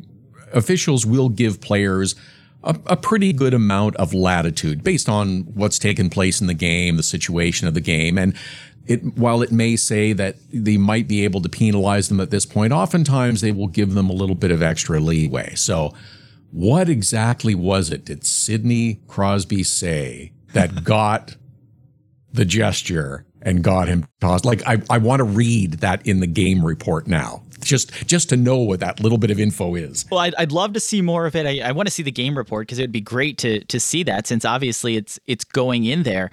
Officials 0.53 1.07
will 1.07 1.29
give 1.29 1.61
players 1.61 2.15
a, 2.65 2.79
a, 2.87 2.97
pretty 2.97 3.33
good 3.33 3.55
amount 3.55 3.97
of 3.97 4.13
latitude 4.13 4.83
based 4.83 5.09
on 5.09 5.43
what's 5.55 5.79
taken 5.79 6.11
place 6.11 6.41
in 6.41 6.47
the 6.47 6.55
game, 6.55 6.97
the 6.97 7.03
situation 7.03 7.69
of 7.69 7.75
the 7.75 7.81
game. 7.81 8.19
And 8.19 8.35
it, 8.87 9.19
while 9.19 9.43
it 9.43 9.53
may 9.53 9.77
say 9.77 10.13
that 10.13 10.37
they 10.53 10.77
might 10.77 11.09
be 11.09 11.25
able 11.25 11.41
to 11.43 11.49
penalize 11.49 12.09
them 12.09 12.21
at 12.21 12.31
this 12.31 12.47
point, 12.47 12.73
oftentimes 12.73 13.41
they 13.41 13.53
will 13.53 13.69
give 13.69 13.95
them 13.95 14.09
a 14.09 14.13
little 14.13 14.35
bit 14.35 14.51
of 14.51 14.63
extra 14.63 15.01
leeway. 15.01 15.55
So, 15.55 15.95
what 16.53 16.89
exactly 16.89 17.55
was 17.55 17.91
it 17.91 18.05
did 18.05 18.25
Sidney 18.25 19.01
Crosby 19.09 19.63
say 19.63 20.33
that 20.53 20.85
got 20.85 21.37
the 22.33 22.45
gesture 22.45 23.27
and 23.47 23.63
got 23.63 23.89
him 23.89 24.05
tossed. 24.21 24.45
Like 24.45 24.67
I, 24.67 24.83
I 24.91 24.99
want 24.99 25.21
to 25.21 25.25
read 25.25 25.75
that 25.75 26.07
in 26.07 26.21
the 26.21 26.27
game 26.27 26.67
report 26.67 27.07
now, 27.07 27.45
just 27.61 27.93
just 28.07 28.29
to 28.29 28.37
know 28.37 28.59
what 28.59 28.81
that 28.81 29.01
little 29.01 29.17
bit 29.17 29.31
of 29.31 29.41
info 29.41 29.77
is. 29.77 30.05
Well, 30.11 30.21
I'd, 30.21 30.35
I'd 30.35 30.53
love 30.53 30.75
to 30.75 30.81
see 30.81 31.01
more 31.01 31.25
of 31.27 31.35
it. 31.37 31.47
I, 31.47 31.69
I 31.69 31.73
want 31.73 31.87
to 31.87 31.93
see 31.93 32.03
the 32.03 32.11
game 32.11 32.37
report 32.37 32.67
because 32.67 32.79
it 32.79 32.83
would 32.83 32.93
be 32.93 33.01
great 33.01 33.39
to 33.39 33.65
to 33.65 33.81
see 33.81 34.03
that 34.03 34.27
since 34.27 34.45
obviously 34.45 34.97
it's 34.97 35.19
it's 35.25 35.45
going 35.45 35.85
in 35.85 36.03
there. 36.03 36.31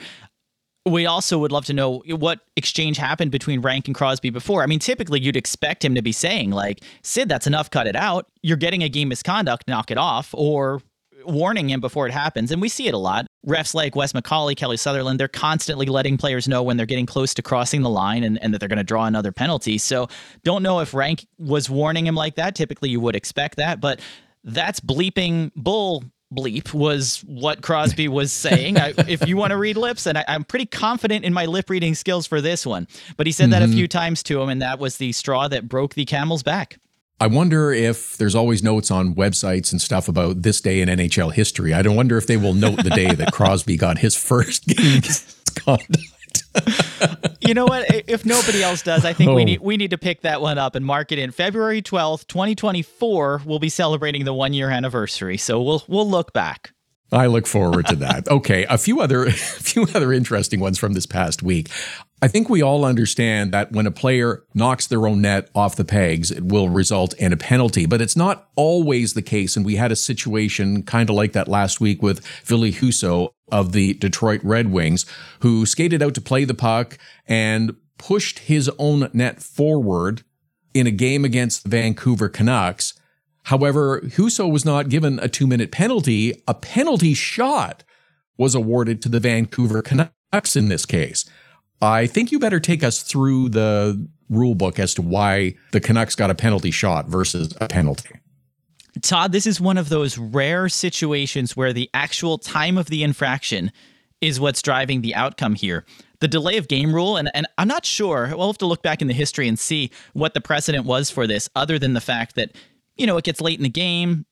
We 0.86 1.06
also 1.06 1.38
would 1.38 1.54
love 1.54 1.64
to 1.66 1.74
know 1.74 2.04
what 2.08 2.42
exchange 2.58 2.98
happened 2.98 3.32
between 3.32 3.62
Rank 3.62 3.88
and 3.88 3.96
Crosby 3.96 4.32
before. 4.32 4.64
I 4.64 4.66
mean, 4.66 4.80
typically 4.80 5.22
you'd 5.22 5.38
expect 5.38 5.86
him 5.86 5.96
to 5.96 6.02
be 6.02 6.12
saying 6.12 6.50
like, 6.50 6.84
"Sid, 7.04 7.30
that's 7.30 7.48
enough. 7.48 7.70
Cut 7.70 7.88
it 7.88 7.96
out. 7.96 8.26
You're 8.42 8.58
getting 8.58 8.84
a 8.84 8.90
game 8.90 9.08
misconduct. 9.08 9.68
Knock 9.68 9.92
it 9.92 9.98
off." 9.98 10.34
Or 10.34 10.82
warning 11.26 11.70
him 11.70 11.80
before 11.80 12.08
it 12.08 12.14
happens. 12.14 12.52
And 12.52 12.62
we 12.62 12.70
see 12.70 12.88
it 12.88 12.94
a 12.94 12.98
lot. 12.98 13.26
Refs 13.48 13.74
like 13.74 13.96
Wes 13.96 14.14
McCauley, 14.14 14.56
Kelly 14.56 14.78
Sutherland, 14.78 15.20
they're 15.20 15.28
constantly 15.28 15.86
letting 15.86 16.18
players 16.18 16.48
know 16.48 16.64
when 16.64 16.78
they're 16.78 16.86
getting 16.86 17.06
close 17.06 17.34
to 17.34 17.42
crossing 17.42 17.82
the 17.82 17.90
line 17.90 18.24
and, 18.24 18.42
and 18.42 18.54
that 18.54 18.60
they're 18.60 18.70
going 18.70 18.78
to 18.78 18.84
draw 18.84 19.06
another 19.06 19.32
penalty. 19.32 19.78
So 19.78 20.08
don't 20.44 20.64
know 20.64 20.80
if 20.80 20.94
Rank 20.94 21.26
was 21.38 21.70
warning 21.70 22.08
him 22.08 22.16
like 22.16 22.36
that. 22.36 22.56
Typically, 22.56 22.90
you 22.90 23.00
would 23.00 23.16
expect 23.16 23.58
that, 23.58 23.82
but 23.82 24.00
that's 24.44 24.80
bleeping 24.80 25.52
bull 25.56 26.04
bleep 26.34 26.74
was 26.74 27.24
what 27.28 27.62
Crosby 27.62 28.08
was 28.08 28.32
saying. 28.34 28.78
I, 28.78 28.94
if 29.08 29.28
you 29.28 29.38
want 29.38 29.52
to 29.52 29.58
read 29.58 29.78
lips, 29.78 30.06
and 30.06 30.18
I, 30.18 30.26
am 30.28 30.44
pretty 30.44 30.66
confident 30.66 31.26
in 31.26 31.34
my 31.34 31.46
lip 31.46 31.70
reading 31.70 31.96
skills 31.96 32.28
for 32.28 32.42
this 32.42 32.66
one, 32.66 32.88
but 33.18 33.28
he 33.28 33.32
said 33.32 33.46
mm-hmm. 33.46 33.52
that 33.52 33.62
a 33.62 33.66
mm-hmm. 33.66 33.76
few 33.76 33.88
times 33.88 34.24
to 34.24 34.42
him, 34.42 34.50
and 34.50 34.62
that 34.62 34.80
was 34.80 34.98
the 34.98 35.12
straw 35.12 35.48
that 35.48 35.68
broke 35.68 35.94
the 35.94 36.06
camel's 36.06 36.44
back. 36.44 36.80
I 37.24 37.28
wonder 37.28 37.72
if 37.72 38.18
there's 38.18 38.36
always 38.36 38.62
notes 38.62 38.92
on 38.92 39.16
websites 39.16 39.72
and 39.72 39.82
stuff 39.82 40.10
about 40.10 40.42
this 40.42 40.60
day 40.60 40.82
in 40.82 40.90
NHL 40.90 41.32
history. 41.32 41.74
I 41.74 41.82
don't 41.82 41.96
wonder 41.96 42.18
if 42.18 42.28
they 42.28 42.36
will 42.36 42.54
note 42.54 42.84
the 42.84 42.90
day 42.90 43.16
that 43.16 43.32
Crosby 43.32 43.78
got 43.78 44.00
his 44.00 44.14
first 44.14 44.68
game 44.68 45.02
you 47.40 47.54
know 47.54 47.64
what? 47.64 47.86
If 48.10 48.26
nobody 48.26 48.62
else 48.62 48.82
does, 48.82 49.06
I 49.06 49.14
think 49.14 49.30
oh. 49.30 49.36
we 49.36 49.46
need 49.46 49.62
we 49.62 49.78
need 49.78 49.92
to 49.92 49.98
pick 49.98 50.22
that 50.24 50.42
one 50.42 50.58
up 50.58 50.76
and 50.76 50.86
mark 50.86 51.14
it 51.14 51.18
in 51.18 51.32
February 51.32 51.82
twelfth, 51.82 52.28
twenty 52.28 52.56
twenty 52.56 52.82
four. 52.82 53.42
We'll 53.46 53.60
be 53.60 53.70
celebrating 53.70 54.26
the 54.26 54.34
one 54.34 54.52
year 54.52 54.70
anniversary, 54.70 55.38
so 55.38 55.62
we'll 55.62 55.84
we'll 55.88 56.10
look 56.10 56.34
back. 56.34 56.73
I 57.14 57.28
look 57.28 57.48
forward 57.48 57.88
to 57.88 57.96
that. 57.98 58.28
Okay, 58.34 58.66
a 58.70 58.78
few 58.78 59.00
other 59.00 59.26
a 59.28 59.32
few 59.32 59.84
other 59.94 60.12
interesting 60.12 60.60
ones 60.60 60.80
from 60.80 60.94
this 60.94 61.06
past 61.06 61.44
week. 61.44 61.70
I 62.22 62.28
think 62.28 62.50
we 62.50 62.62
all 62.62 62.86
understand 62.86 63.52
that 63.54 63.72
when 63.74 63.86
a 63.86 63.92
player 63.92 64.44
knocks 64.54 64.88
their 64.88 65.06
own 65.06 65.22
net 65.22 65.50
off 65.54 65.76
the 65.76 65.86
pegs, 65.86 66.32
it 66.32 66.46
will 66.46 66.70
result 66.70 67.14
in 67.16 67.34
a 67.34 67.38
penalty, 67.38 67.86
but 67.86 68.02
it's 68.02 68.16
not 68.16 68.48
always 68.56 69.14
the 69.14 69.22
case. 69.22 69.56
And 69.56 69.66
we 69.66 69.76
had 69.76 69.92
a 69.92 69.96
situation 69.96 70.84
kind 70.84 71.10
of 71.10 71.16
like 71.16 71.34
that 71.34 71.48
last 71.48 71.82
week 71.82 72.02
with 72.02 72.26
Ville 72.46 72.72
Husso 72.72 73.30
of 73.52 73.74
the 73.74 73.94
Detroit 73.96 74.42
Red 74.44 74.72
Wings, 74.72 75.06
who 75.42 75.66
skated 75.66 76.02
out 76.02 76.14
to 76.16 76.22
play 76.22 76.46
the 76.46 76.54
puck 76.54 76.98
and 77.28 77.76
pushed 77.98 78.40
his 78.40 78.70
own 78.80 79.10
net 79.14 79.42
forward 79.42 80.24
in 80.74 80.88
a 80.88 80.92
game 80.92 81.26
against 81.26 81.64
the 81.64 81.70
Vancouver 81.70 82.30
Canucks 82.30 82.94
However, 83.44 84.02
Husso 84.02 84.50
was 84.50 84.66
not 84.66 84.90
given 84.90 85.20
a 85.20 85.28
two 85.28 85.48
minute 85.48 85.72
penalty. 85.72 86.34
A 86.48 86.54
penalty 86.54 87.14
shot 87.14 87.84
was 88.38 88.56
awarded 88.56 89.02
to 89.02 89.10
the 89.10 89.20
Vancouver 89.20 89.82
Canucks 89.82 90.56
in 90.56 90.70
this 90.70 90.86
case. 90.86 91.26
I 91.82 92.08
think 92.08 92.32
you 92.32 92.40
better 92.40 92.60
take 92.60 92.84
us 92.84 93.02
through 93.04 93.50
the 93.50 94.08
rule 94.30 94.56
book 94.56 94.80
as 94.80 94.94
to 94.96 95.02
why 95.02 95.56
the 95.72 95.82
Canucks 95.82 96.16
got 96.16 96.32
a 96.32 96.36
penalty 96.36 96.72
shot 96.72 97.08
versus 97.08 97.54
a 97.60 97.68
penalty. 97.68 98.10
Todd, 99.02 99.32
this 99.32 99.46
is 99.46 99.60
one 99.60 99.78
of 99.78 99.90
those 99.90 100.18
rare 100.18 100.70
situations 100.70 101.58
where 101.58 101.74
the 101.74 101.90
actual 101.94 102.38
time 102.38 102.78
of 102.78 102.88
the 102.88 103.04
infraction 103.04 103.72
is 104.22 104.40
what's 104.40 104.62
driving 104.62 105.02
the 105.02 105.14
outcome 105.16 105.56
here. 105.56 105.84
The 106.20 106.28
delay 106.30 106.58
of 106.58 106.70
game 106.70 106.96
rule, 106.96 107.18
and, 107.18 107.30
and 107.34 107.46
I'm 107.58 107.68
not 107.68 107.86
sure, 107.86 108.32
we'll 108.34 108.48
have 108.48 108.58
to 108.60 108.66
look 108.66 108.82
back 108.82 109.02
in 109.02 109.08
the 109.08 109.14
history 109.14 109.48
and 109.50 109.60
see 109.60 109.92
what 110.14 110.34
the 110.34 110.40
precedent 110.40 110.86
was 110.86 111.12
for 111.12 111.28
this, 111.28 111.50
other 111.56 111.78
than 111.78 111.94
the 111.94 112.00
fact 112.00 112.36
that 112.36 112.56
you 112.96 113.08
know, 113.08 113.18
it 113.18 113.24
gets 113.24 113.42
late 113.42 113.60
in 113.60 113.64
the 113.64 113.70
game. 113.70 114.26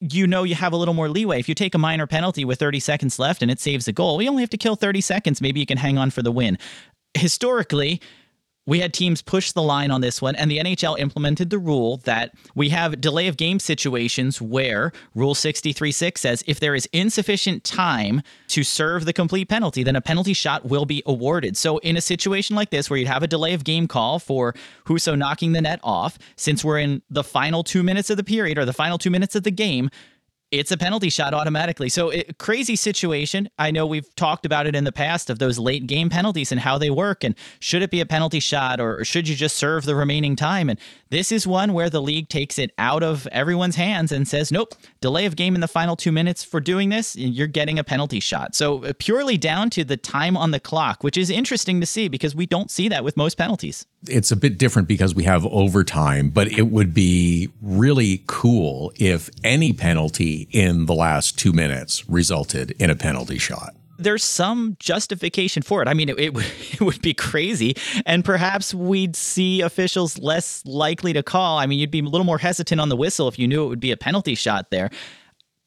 You 0.00 0.26
know, 0.26 0.44
you 0.44 0.54
have 0.54 0.72
a 0.72 0.76
little 0.76 0.94
more 0.94 1.08
leeway. 1.08 1.40
If 1.40 1.48
you 1.48 1.54
take 1.54 1.74
a 1.74 1.78
minor 1.78 2.06
penalty 2.06 2.44
with 2.44 2.60
30 2.60 2.78
seconds 2.78 3.18
left 3.18 3.42
and 3.42 3.50
it 3.50 3.58
saves 3.58 3.88
a 3.88 3.92
goal, 3.92 4.16
we 4.16 4.28
only 4.28 4.42
have 4.42 4.50
to 4.50 4.56
kill 4.56 4.76
30 4.76 5.00
seconds. 5.00 5.40
Maybe 5.40 5.58
you 5.58 5.66
can 5.66 5.78
hang 5.78 5.98
on 5.98 6.10
for 6.10 6.22
the 6.22 6.30
win. 6.30 6.58
Historically, 7.14 8.00
we 8.68 8.80
had 8.80 8.92
teams 8.92 9.22
push 9.22 9.52
the 9.52 9.62
line 9.62 9.90
on 9.90 10.02
this 10.02 10.20
one, 10.20 10.36
and 10.36 10.50
the 10.50 10.58
NHL 10.58 10.98
implemented 10.98 11.48
the 11.48 11.58
rule 11.58 11.96
that 12.04 12.34
we 12.54 12.68
have 12.68 13.00
delay 13.00 13.26
of 13.26 13.38
game 13.38 13.58
situations 13.58 14.42
where 14.42 14.92
Rule 15.14 15.34
63.6 15.34 16.18
says 16.18 16.44
if 16.46 16.60
there 16.60 16.74
is 16.74 16.86
insufficient 16.92 17.64
time 17.64 18.20
to 18.48 18.62
serve 18.62 19.06
the 19.06 19.14
complete 19.14 19.48
penalty, 19.48 19.82
then 19.82 19.96
a 19.96 20.02
penalty 20.02 20.34
shot 20.34 20.66
will 20.66 20.84
be 20.84 21.02
awarded. 21.06 21.56
So, 21.56 21.78
in 21.78 21.96
a 21.96 22.02
situation 22.02 22.56
like 22.56 22.68
this, 22.68 22.90
where 22.90 22.98
you'd 22.98 23.08
have 23.08 23.22
a 23.22 23.26
delay 23.26 23.54
of 23.54 23.64
game 23.64 23.88
call 23.88 24.18
for 24.18 24.54
Husso 24.84 25.16
knocking 25.16 25.52
the 25.52 25.62
net 25.62 25.80
off, 25.82 26.18
since 26.36 26.62
we're 26.62 26.78
in 26.78 27.00
the 27.08 27.24
final 27.24 27.64
two 27.64 27.82
minutes 27.82 28.10
of 28.10 28.18
the 28.18 28.24
period 28.24 28.58
or 28.58 28.66
the 28.66 28.74
final 28.74 28.98
two 28.98 29.10
minutes 29.10 29.34
of 29.34 29.44
the 29.44 29.50
game, 29.50 29.88
it's 30.50 30.72
a 30.72 30.76
penalty 30.76 31.10
shot 31.10 31.34
automatically. 31.34 31.88
So, 31.88 32.10
it, 32.10 32.38
crazy 32.38 32.76
situation. 32.76 33.50
I 33.58 33.70
know 33.70 33.86
we've 33.86 34.14
talked 34.14 34.46
about 34.46 34.66
it 34.66 34.74
in 34.74 34.84
the 34.84 34.92
past 34.92 35.28
of 35.28 35.38
those 35.38 35.58
late 35.58 35.86
game 35.86 36.08
penalties 36.08 36.50
and 36.52 36.60
how 36.60 36.78
they 36.78 36.90
work. 36.90 37.22
And 37.22 37.34
should 37.60 37.82
it 37.82 37.90
be 37.90 38.00
a 38.00 38.06
penalty 38.06 38.40
shot 38.40 38.80
or, 38.80 39.04
should 39.04 39.28
you 39.28 39.36
just 39.36 39.56
serve 39.56 39.84
the 39.84 39.94
remaining 39.94 40.36
time? 40.36 40.70
And 40.70 40.78
this 41.10 41.30
is 41.32 41.46
one 41.46 41.72
where 41.72 41.90
the 41.90 42.00
league 42.00 42.28
takes 42.28 42.58
it 42.58 42.72
out 42.78 43.02
of 43.02 43.26
everyone's 43.28 43.76
hands 43.76 44.10
and 44.10 44.26
says, 44.26 44.50
nope, 44.50 44.74
delay 45.00 45.26
of 45.26 45.36
game 45.36 45.54
in 45.54 45.60
the 45.60 45.68
final 45.68 45.96
two 45.96 46.12
minutes 46.12 46.42
for 46.42 46.60
doing 46.60 46.88
this, 46.88 47.14
you're 47.16 47.46
getting 47.46 47.78
a 47.78 47.84
penalty 47.84 48.20
shot. 48.20 48.54
So, 48.54 48.84
uh, 48.84 48.92
purely 48.98 49.36
down 49.36 49.70
to 49.70 49.84
the 49.84 49.96
time 49.96 50.36
on 50.36 50.50
the 50.50 50.60
clock, 50.60 51.04
which 51.04 51.18
is 51.18 51.30
interesting 51.30 51.80
to 51.80 51.86
see 51.86 52.08
because 52.08 52.34
we 52.34 52.46
don't 52.46 52.70
see 52.70 52.88
that 52.88 53.04
with 53.04 53.16
most 53.16 53.36
penalties 53.36 53.86
it's 54.06 54.30
a 54.30 54.36
bit 54.36 54.58
different 54.58 54.86
because 54.86 55.14
we 55.14 55.24
have 55.24 55.44
overtime, 55.46 56.30
but 56.30 56.48
it 56.52 56.70
would 56.70 56.94
be 56.94 57.48
really 57.60 58.22
cool 58.26 58.92
if 58.96 59.28
any 59.42 59.72
penalty 59.72 60.48
in 60.50 60.86
the 60.86 60.94
last 60.94 61.38
two 61.38 61.52
minutes 61.52 62.08
resulted 62.08 62.70
in 62.72 62.90
a 62.90 62.96
penalty 62.96 63.38
shot. 63.38 63.74
There's 64.00 64.22
some 64.22 64.76
justification 64.78 65.64
for 65.64 65.82
it. 65.82 65.88
I 65.88 65.94
mean, 65.94 66.08
it, 66.08 66.18
it, 66.20 66.32
it 66.74 66.80
would 66.80 67.02
be 67.02 67.14
crazy, 67.14 67.74
and 68.06 68.24
perhaps 68.24 68.72
we'd 68.72 69.16
see 69.16 69.60
officials 69.60 70.18
less 70.18 70.64
likely 70.64 71.12
to 71.14 71.22
call. 71.22 71.58
I 71.58 71.66
mean, 71.66 71.80
you'd 71.80 71.90
be 71.90 72.00
a 72.00 72.04
little 72.04 72.24
more 72.24 72.38
hesitant 72.38 72.80
on 72.80 72.88
the 72.88 72.96
whistle 72.96 73.26
if 73.26 73.38
you 73.38 73.48
knew 73.48 73.64
it 73.64 73.68
would 73.68 73.80
be 73.80 73.90
a 73.90 73.96
penalty 73.96 74.36
shot 74.36 74.70
there. 74.70 74.90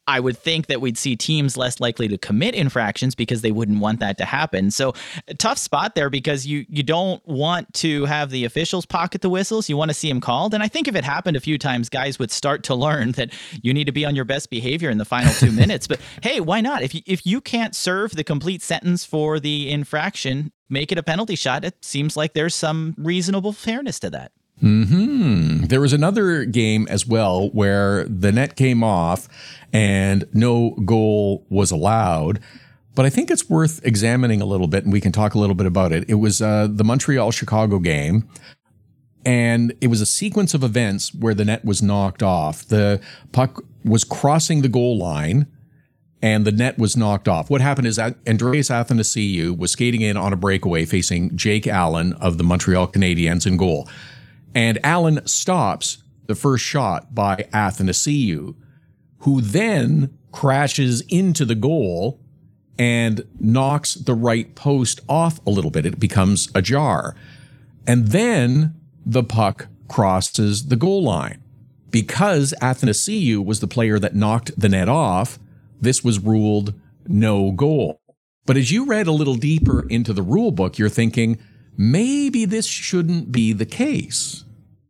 I 0.08 0.20
would 0.20 0.38
think 0.38 0.68
that 0.68 0.82
we'd 0.82 0.98
see 0.98 1.16
teams 1.16 1.58
less 1.58 1.80
likely 1.80 2.08
to 2.08 2.18
commit 2.18 2.56
infractions 2.56 3.16
because 3.16 3.42
they 3.42 3.52
wouldn't 3.52 3.80
want 3.80 4.00
that 4.00 4.18
to 4.18 4.26
happen. 4.26 4.72
So 4.72 4.94
tough 5.38 5.58
spot 5.58 5.96
there 5.96 6.10
because 6.10 6.46
you 6.46 6.66
you 6.70 6.84
don't 6.84 7.26
want 7.28 7.74
to 7.76 8.06
have 8.06 8.30
the 8.32 8.46
officials 8.46 8.86
pocket 8.86 9.22
the 9.22 9.30
whistles. 9.30 9.70
You 9.70 9.78
want 9.78 9.90
to 9.90 9.96
see 9.96 10.10
them 10.10 10.20
called. 10.20 10.54
And 10.54 10.64
I 10.64 10.68
think 10.68 10.88
if 10.88 10.96
it 10.96 11.04
happened 11.04 11.38
a 11.38 11.40
few 11.40 11.58
times, 11.58 11.88
guys 11.88 12.18
would 12.20 12.32
start 12.32 12.64
to 12.64 12.76
learn 12.76 13.12
that 13.14 13.32
you 13.62 13.74
need 13.74 13.86
to 13.86 13.92
be 13.92 14.06
on 14.06 14.16
your 14.16 14.26
best 14.26 14.50
behavior 14.50 14.90
in 14.90 14.98
the 14.98 15.06
final 15.06 15.34
two 15.34 15.52
minutes. 15.62 15.88
But 15.88 16.02
hey, 16.24 16.40
why 16.40 16.62
not? 16.62 16.82
If 16.82 16.96
you, 16.96 17.02
if 17.06 17.26
you 17.26 17.40
can't 17.40 17.76
serve 17.76 18.16
the 18.16 18.24
complete 18.24 18.62
sentence 18.62 19.06
for 19.06 19.40
the 19.40 19.70
infraction, 19.70 20.52
make 20.70 20.92
it 20.92 20.98
a 20.98 21.04
penalty 21.04 21.36
shot. 21.36 21.64
It 21.64 21.84
seems 21.86 22.18
like 22.18 22.34
there's 22.34 22.56
some 22.56 22.96
reasonable 22.98 23.54
fairness 23.54 24.00
to 24.00 24.10
that. 24.10 24.32
Hmm. 24.62 25.66
There 25.66 25.82
was 25.82 25.92
another 25.92 26.46
game 26.46 26.88
as 26.90 27.06
well 27.08 27.50
where 27.50 28.06
the 28.06 28.32
net 28.32 28.56
came 28.56 28.84
off 28.84 29.28
and 29.74 30.28
no 30.34 30.72
goal 30.86 31.46
was 31.50 31.72
allowed. 31.72 32.40
But 32.94 33.06
I 33.06 33.10
think 33.10 33.32
it's 33.32 33.50
worth 33.50 33.84
examining 33.84 34.42
a 34.42 34.46
little 34.46 34.68
bit, 34.68 34.84
and 34.84 34.94
we 34.94 35.02
can 35.02 35.12
talk 35.12 35.34
a 35.34 35.40
little 35.40 35.56
bit 35.56 35.66
about 35.66 35.92
it. 35.92 36.10
It 36.10 36.16
was 36.16 36.42
uh, 36.42 36.68
the 36.70 36.84
Montreal 36.84 37.32
Chicago 37.32 37.80
game, 37.80 38.28
and 39.26 39.74
it 39.82 39.88
was 39.88 40.02
a 40.02 40.06
sequence 40.06 40.54
of 40.54 40.64
events 40.64 41.14
where 41.14 41.34
the 41.34 41.46
net 41.46 41.64
was 41.64 41.82
knocked 41.82 42.22
off. 42.22 42.68
The 42.68 43.00
puck 43.32 43.64
was 43.86 44.04
crossing 44.04 44.62
the 44.62 44.68
goal 44.68 44.98
line, 44.98 45.48
and 46.22 46.46
the 46.46 46.52
net 46.52 46.78
was 46.78 46.98
knocked 46.98 47.30
off. 47.30 47.50
What 47.50 47.62
happened 47.62 47.88
is 47.88 47.96
that 47.96 48.18
Andreas 48.28 48.70
Athanasiou 48.70 49.58
was 49.58 49.72
skating 49.72 50.02
in 50.02 50.18
on 50.18 50.34
a 50.34 50.38
breakaway 50.38 50.86
facing 50.86 51.36
Jake 51.38 51.68
Allen 51.68 52.14
of 52.14 52.38
the 52.38 52.44
Montreal 52.44 52.88
Canadiens 52.90 53.48
in 53.48 53.56
goal. 53.56 53.88
And 54.54 54.80
Allen 54.84 55.26
stops 55.26 56.04
the 56.28 56.36
first 56.36 56.64
shot 56.64 57.14
by 57.16 57.48
Athanasiou, 57.54 58.56
who 59.20 59.42
then 59.42 60.18
crashes 60.32 61.02
into 61.10 61.46
the 61.46 61.56
goal 61.56 62.20
and 62.78 63.26
knocks 63.40 63.94
the 63.94 64.14
right 64.16 64.56
post 64.56 65.02
off 65.08 65.46
a 65.46 65.50
little 65.52 65.72
bit. 65.72 65.86
It 65.86 66.00
becomes 66.00 66.50
ajar. 66.56 67.16
And 67.86 68.08
then 68.08 68.76
the 69.06 69.24
puck 69.24 69.68
crosses 69.88 70.68
the 70.68 70.76
goal 70.76 71.04
line. 71.04 71.44
Because 71.90 72.54
Athanasiou 72.62 73.44
was 73.44 73.60
the 73.60 73.68
player 73.68 74.00
that 74.00 74.16
knocked 74.16 74.58
the 74.60 74.70
net 74.70 74.88
off, 74.88 75.38
this 75.80 76.04
was 76.04 76.20
ruled 76.20 76.74
no 77.06 77.52
goal. 77.52 78.02
But 78.46 78.58
as 78.58 78.72
you 78.72 78.86
read 78.86 79.08
a 79.08 79.12
little 79.12 79.36
deeper 79.36 79.86
into 79.90 80.14
the 80.14 80.22
rule 80.22 80.52
book, 80.52 80.78
you're 80.78 80.90
thinking, 80.90 81.38
maybe 81.78 82.46
this 82.46 82.66
shouldn't 82.66 83.32
be 83.32 83.54
the 83.54 83.66
case. 83.66 84.44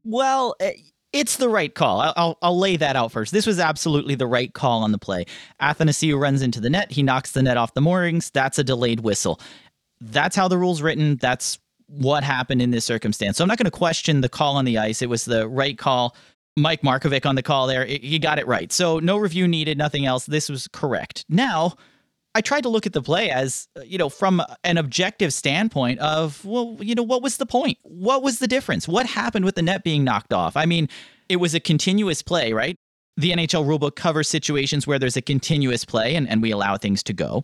Well, 0.04 0.56
eh, 0.60 0.74
it's 1.14 1.38
the 1.38 1.50
right 1.50 1.74
call. 1.74 2.00
I'll, 2.16 2.38
I'll 2.42 2.58
lay 2.58 2.78
that 2.78 2.96
out 2.96 3.12
first. 3.12 3.34
This 3.34 3.46
was 3.46 3.60
absolutely 3.60 4.16
the 4.16 4.28
right 4.28 4.54
call 4.54 4.84
on 4.84 4.92
the 4.92 4.98
play. 4.98 5.26
Athanasiou 5.62 6.20
runs 6.20 6.42
into 6.42 6.62
the 6.62 6.70
net. 6.70 6.92
He 6.92 7.04
knocks 7.04 7.32
the 7.32 7.44
net 7.44 7.58
off 7.58 7.74
the 7.74 7.82
moorings. 7.82 8.30
That's 8.30 8.58
a 8.60 8.64
delayed 8.64 9.02
whistle. 9.02 9.40
That's 10.00 10.36
how 10.36 10.48
the 10.48 10.58
rule's 10.58 10.82
written. 10.82 11.18
That's 11.18 11.60
what 11.88 12.24
happened 12.24 12.62
in 12.62 12.72
this 12.72 12.86
circumstance. 12.86 13.38
So 13.38 13.44
I'm 13.44 13.50
not 13.50 13.58
going 13.58 13.66
to 13.66 13.72
question 13.72 14.22
the 14.22 14.30
call 14.30 14.56
on 14.56 14.66
the 14.66 14.78
ice. 14.78 15.02
It 15.02 15.10
was 15.10 15.26
the 15.26 15.48
right 15.48 15.78
call. 15.78 16.16
Mike 16.58 16.82
Markovic 16.82 17.26
on 17.26 17.36
the 17.36 17.44
call 17.44 17.68
there, 17.68 17.86
he 17.86 18.20
got 18.20 18.38
it 18.38 18.46
right. 18.46 18.72
So 18.74 19.00
no 19.00 19.18
review 19.18 19.48
needed, 19.48 19.78
nothing 19.78 20.06
else. 20.06 20.26
This 20.26 20.50
was 20.50 20.68
correct. 20.68 21.24
Now, 21.30 21.76
I 22.34 22.42
tried 22.42 22.62
to 22.62 22.70
look 22.70 22.86
at 22.86 22.94
the 22.94 23.02
play 23.02 23.30
as, 23.30 23.68
uh, 23.78 23.82
you 23.82 23.98
know, 23.98 24.10
from 24.10 24.42
an 24.64 24.78
objective 24.78 25.34
standpoint 25.34 26.00
of, 26.00 26.44
well, 26.46 26.78
you 26.80 26.96
know, 26.96 27.04
what 27.04 27.22
was 27.22 27.38
the 27.38 27.46
point? 27.46 27.78
What 27.84 28.24
was 28.24 28.40
the 28.40 28.48
difference? 28.48 28.88
What 28.88 29.06
happened 29.06 29.46
with 29.46 29.56
the 29.56 29.62
net 29.62 29.84
being 29.84 30.04
knocked 30.04 30.34
off? 30.34 30.56
I 30.56 30.66
mean, 30.66 30.88
it 31.28 31.38
was 31.38 31.54
a 31.54 31.60
continuous 31.60 32.22
play, 32.22 32.54
right? 32.54 32.76
The 33.18 33.32
NHL 33.32 33.66
rulebook 33.66 33.96
covers 33.96 34.30
situations 34.30 34.88
where 34.88 34.98
there's 34.98 35.18
a 35.18 35.22
continuous 35.22 35.84
play 35.84 36.16
and, 36.16 36.30
and 36.30 36.42
we 36.42 36.52
allow 36.52 36.78
things 36.78 37.04
to 37.04 37.14
go. 37.14 37.44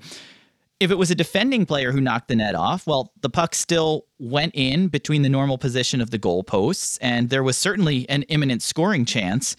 If 0.79 0.91
it 0.91 0.95
was 0.95 1.09
a 1.09 1.15
defending 1.15 1.65
player 1.65 1.91
who 1.91 1.99
knocked 1.99 2.27
the 2.27 2.35
net 2.35 2.55
off, 2.55 2.85
well, 2.85 3.11
the 3.21 3.29
puck 3.29 3.55
still 3.55 4.05
went 4.19 4.53
in 4.55 4.89
between 4.89 5.23
the 5.23 5.29
normal 5.29 5.57
position 5.57 6.01
of 6.01 6.11
the 6.11 6.19
goalposts, 6.19 6.99
and 7.01 7.31
there 7.31 7.41
was 7.41 7.57
certainly 7.57 8.07
an 8.09 8.23
imminent 8.23 8.61
scoring 8.61 9.03
chance. 9.03 9.55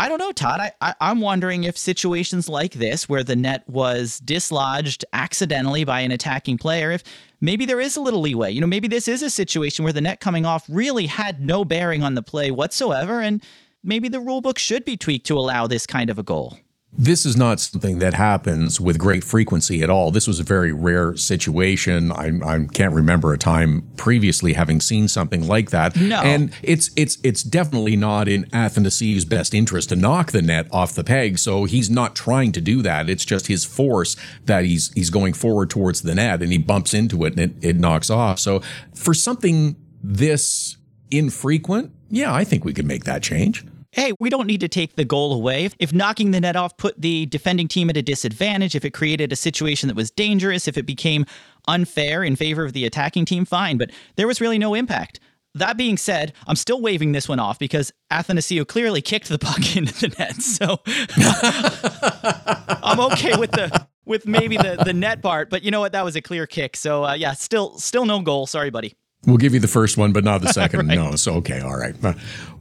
I 0.00 0.08
don't 0.08 0.16
know, 0.16 0.32
Todd. 0.32 0.60
I, 0.60 0.72
I, 0.80 0.94
I'm 0.98 1.20
wondering 1.20 1.64
if 1.64 1.76
situations 1.76 2.48
like 2.48 2.72
this, 2.72 3.06
where 3.06 3.22
the 3.22 3.36
net 3.36 3.68
was 3.68 4.18
dislodged 4.20 5.04
accidentally 5.12 5.84
by 5.84 6.00
an 6.00 6.10
attacking 6.10 6.56
player, 6.56 6.90
if 6.90 7.04
maybe 7.42 7.66
there 7.66 7.80
is 7.80 7.98
a 7.98 8.00
little 8.00 8.22
leeway. 8.22 8.50
You 8.50 8.62
know, 8.62 8.66
maybe 8.66 8.88
this 8.88 9.08
is 9.08 9.20
a 9.20 9.28
situation 9.28 9.82
where 9.84 9.92
the 9.92 10.00
net 10.00 10.18
coming 10.18 10.46
off 10.46 10.64
really 10.70 11.04
had 11.04 11.42
no 11.42 11.66
bearing 11.66 12.02
on 12.02 12.14
the 12.14 12.22
play 12.22 12.50
whatsoever, 12.50 13.20
and 13.20 13.44
maybe 13.84 14.08
the 14.08 14.22
rulebook 14.22 14.56
should 14.56 14.86
be 14.86 14.96
tweaked 14.96 15.26
to 15.26 15.36
allow 15.36 15.66
this 15.66 15.84
kind 15.84 16.08
of 16.08 16.18
a 16.18 16.22
goal. 16.22 16.58
This 16.92 17.24
is 17.24 17.36
not 17.36 17.60
something 17.60 18.00
that 18.00 18.14
happens 18.14 18.80
with 18.80 18.98
great 18.98 19.22
frequency 19.22 19.82
at 19.82 19.88
all. 19.88 20.10
This 20.10 20.26
was 20.26 20.40
a 20.40 20.42
very 20.42 20.72
rare 20.72 21.16
situation. 21.16 22.10
I, 22.10 22.32
I 22.44 22.66
can't 22.72 22.92
remember 22.92 23.32
a 23.32 23.38
time 23.38 23.88
previously 23.96 24.54
having 24.54 24.80
seen 24.80 25.06
something 25.06 25.46
like 25.46 25.70
that. 25.70 25.94
No. 25.94 26.20
And 26.20 26.52
it's 26.62 26.90
it's 26.96 27.18
it's 27.22 27.44
definitely 27.44 27.94
not 27.94 28.26
in 28.26 28.44
Athanasiou's 28.52 29.24
best 29.24 29.54
interest 29.54 29.90
to 29.90 29.96
knock 29.96 30.32
the 30.32 30.42
net 30.42 30.66
off 30.72 30.92
the 30.94 31.04
peg. 31.04 31.38
So 31.38 31.64
he's 31.64 31.88
not 31.88 32.16
trying 32.16 32.50
to 32.52 32.60
do 32.60 32.82
that. 32.82 33.08
It's 33.08 33.24
just 33.24 33.46
his 33.46 33.64
force 33.64 34.16
that 34.46 34.64
he's 34.64 34.92
he's 34.94 35.10
going 35.10 35.34
forward 35.34 35.70
towards 35.70 36.02
the 36.02 36.16
net 36.16 36.42
and 36.42 36.50
he 36.50 36.58
bumps 36.58 36.92
into 36.92 37.24
it 37.24 37.38
and 37.38 37.40
it, 37.40 37.64
it 37.64 37.76
knocks 37.76 38.10
off. 38.10 38.40
So 38.40 38.62
for 38.94 39.14
something 39.14 39.76
this 40.02 40.76
infrequent, 41.12 41.92
yeah, 42.08 42.34
I 42.34 42.42
think 42.42 42.64
we 42.64 42.74
could 42.74 42.86
make 42.86 43.04
that 43.04 43.22
change 43.22 43.64
hey, 43.92 44.12
we 44.20 44.30
don't 44.30 44.46
need 44.46 44.60
to 44.60 44.68
take 44.68 44.96
the 44.96 45.04
goal 45.04 45.32
away. 45.32 45.68
If 45.78 45.92
knocking 45.92 46.30
the 46.30 46.40
net 46.40 46.56
off 46.56 46.76
put 46.76 47.00
the 47.00 47.26
defending 47.26 47.68
team 47.68 47.90
at 47.90 47.96
a 47.96 48.02
disadvantage, 48.02 48.74
if 48.74 48.84
it 48.84 48.90
created 48.90 49.32
a 49.32 49.36
situation 49.36 49.88
that 49.88 49.96
was 49.96 50.10
dangerous, 50.10 50.68
if 50.68 50.78
it 50.78 50.86
became 50.86 51.26
unfair 51.66 52.22
in 52.22 52.36
favor 52.36 52.64
of 52.64 52.72
the 52.72 52.84
attacking 52.84 53.24
team, 53.24 53.44
fine. 53.44 53.78
But 53.78 53.90
there 54.16 54.26
was 54.26 54.40
really 54.40 54.58
no 54.58 54.74
impact. 54.74 55.20
That 55.54 55.76
being 55.76 55.96
said, 55.96 56.32
I'm 56.46 56.54
still 56.54 56.80
waving 56.80 57.10
this 57.10 57.28
one 57.28 57.40
off 57.40 57.58
because 57.58 57.92
Athanasiou 58.12 58.66
clearly 58.68 59.02
kicked 59.02 59.28
the 59.28 59.38
puck 59.38 59.58
into 59.76 59.92
the 59.94 60.14
net. 60.16 60.40
So 60.40 60.80
I'm 62.82 63.00
okay 63.12 63.36
with 63.36 63.50
the 63.50 63.86
with 64.04 64.26
maybe 64.26 64.56
the 64.56 64.80
the 64.84 64.92
net 64.92 65.22
part, 65.22 65.50
but 65.50 65.62
you 65.64 65.72
know 65.72 65.80
what? 65.80 65.92
That 65.92 66.04
was 66.04 66.14
a 66.14 66.22
clear 66.22 66.46
kick. 66.46 66.76
So 66.76 67.04
uh, 67.04 67.14
yeah, 67.14 67.32
still 67.32 67.78
still 67.78 68.04
no 68.04 68.20
goal. 68.20 68.46
Sorry, 68.46 68.70
buddy. 68.70 68.94
We'll 69.26 69.36
give 69.36 69.52
you 69.52 69.60
the 69.60 69.68
first 69.68 69.98
one, 69.98 70.12
but 70.12 70.24
not 70.24 70.40
the 70.40 70.48
second. 70.52 70.88
right. 70.88 70.96
No, 70.96 71.14
so 71.16 71.34
okay, 71.34 71.60
all 71.60 71.76
right. 71.76 71.94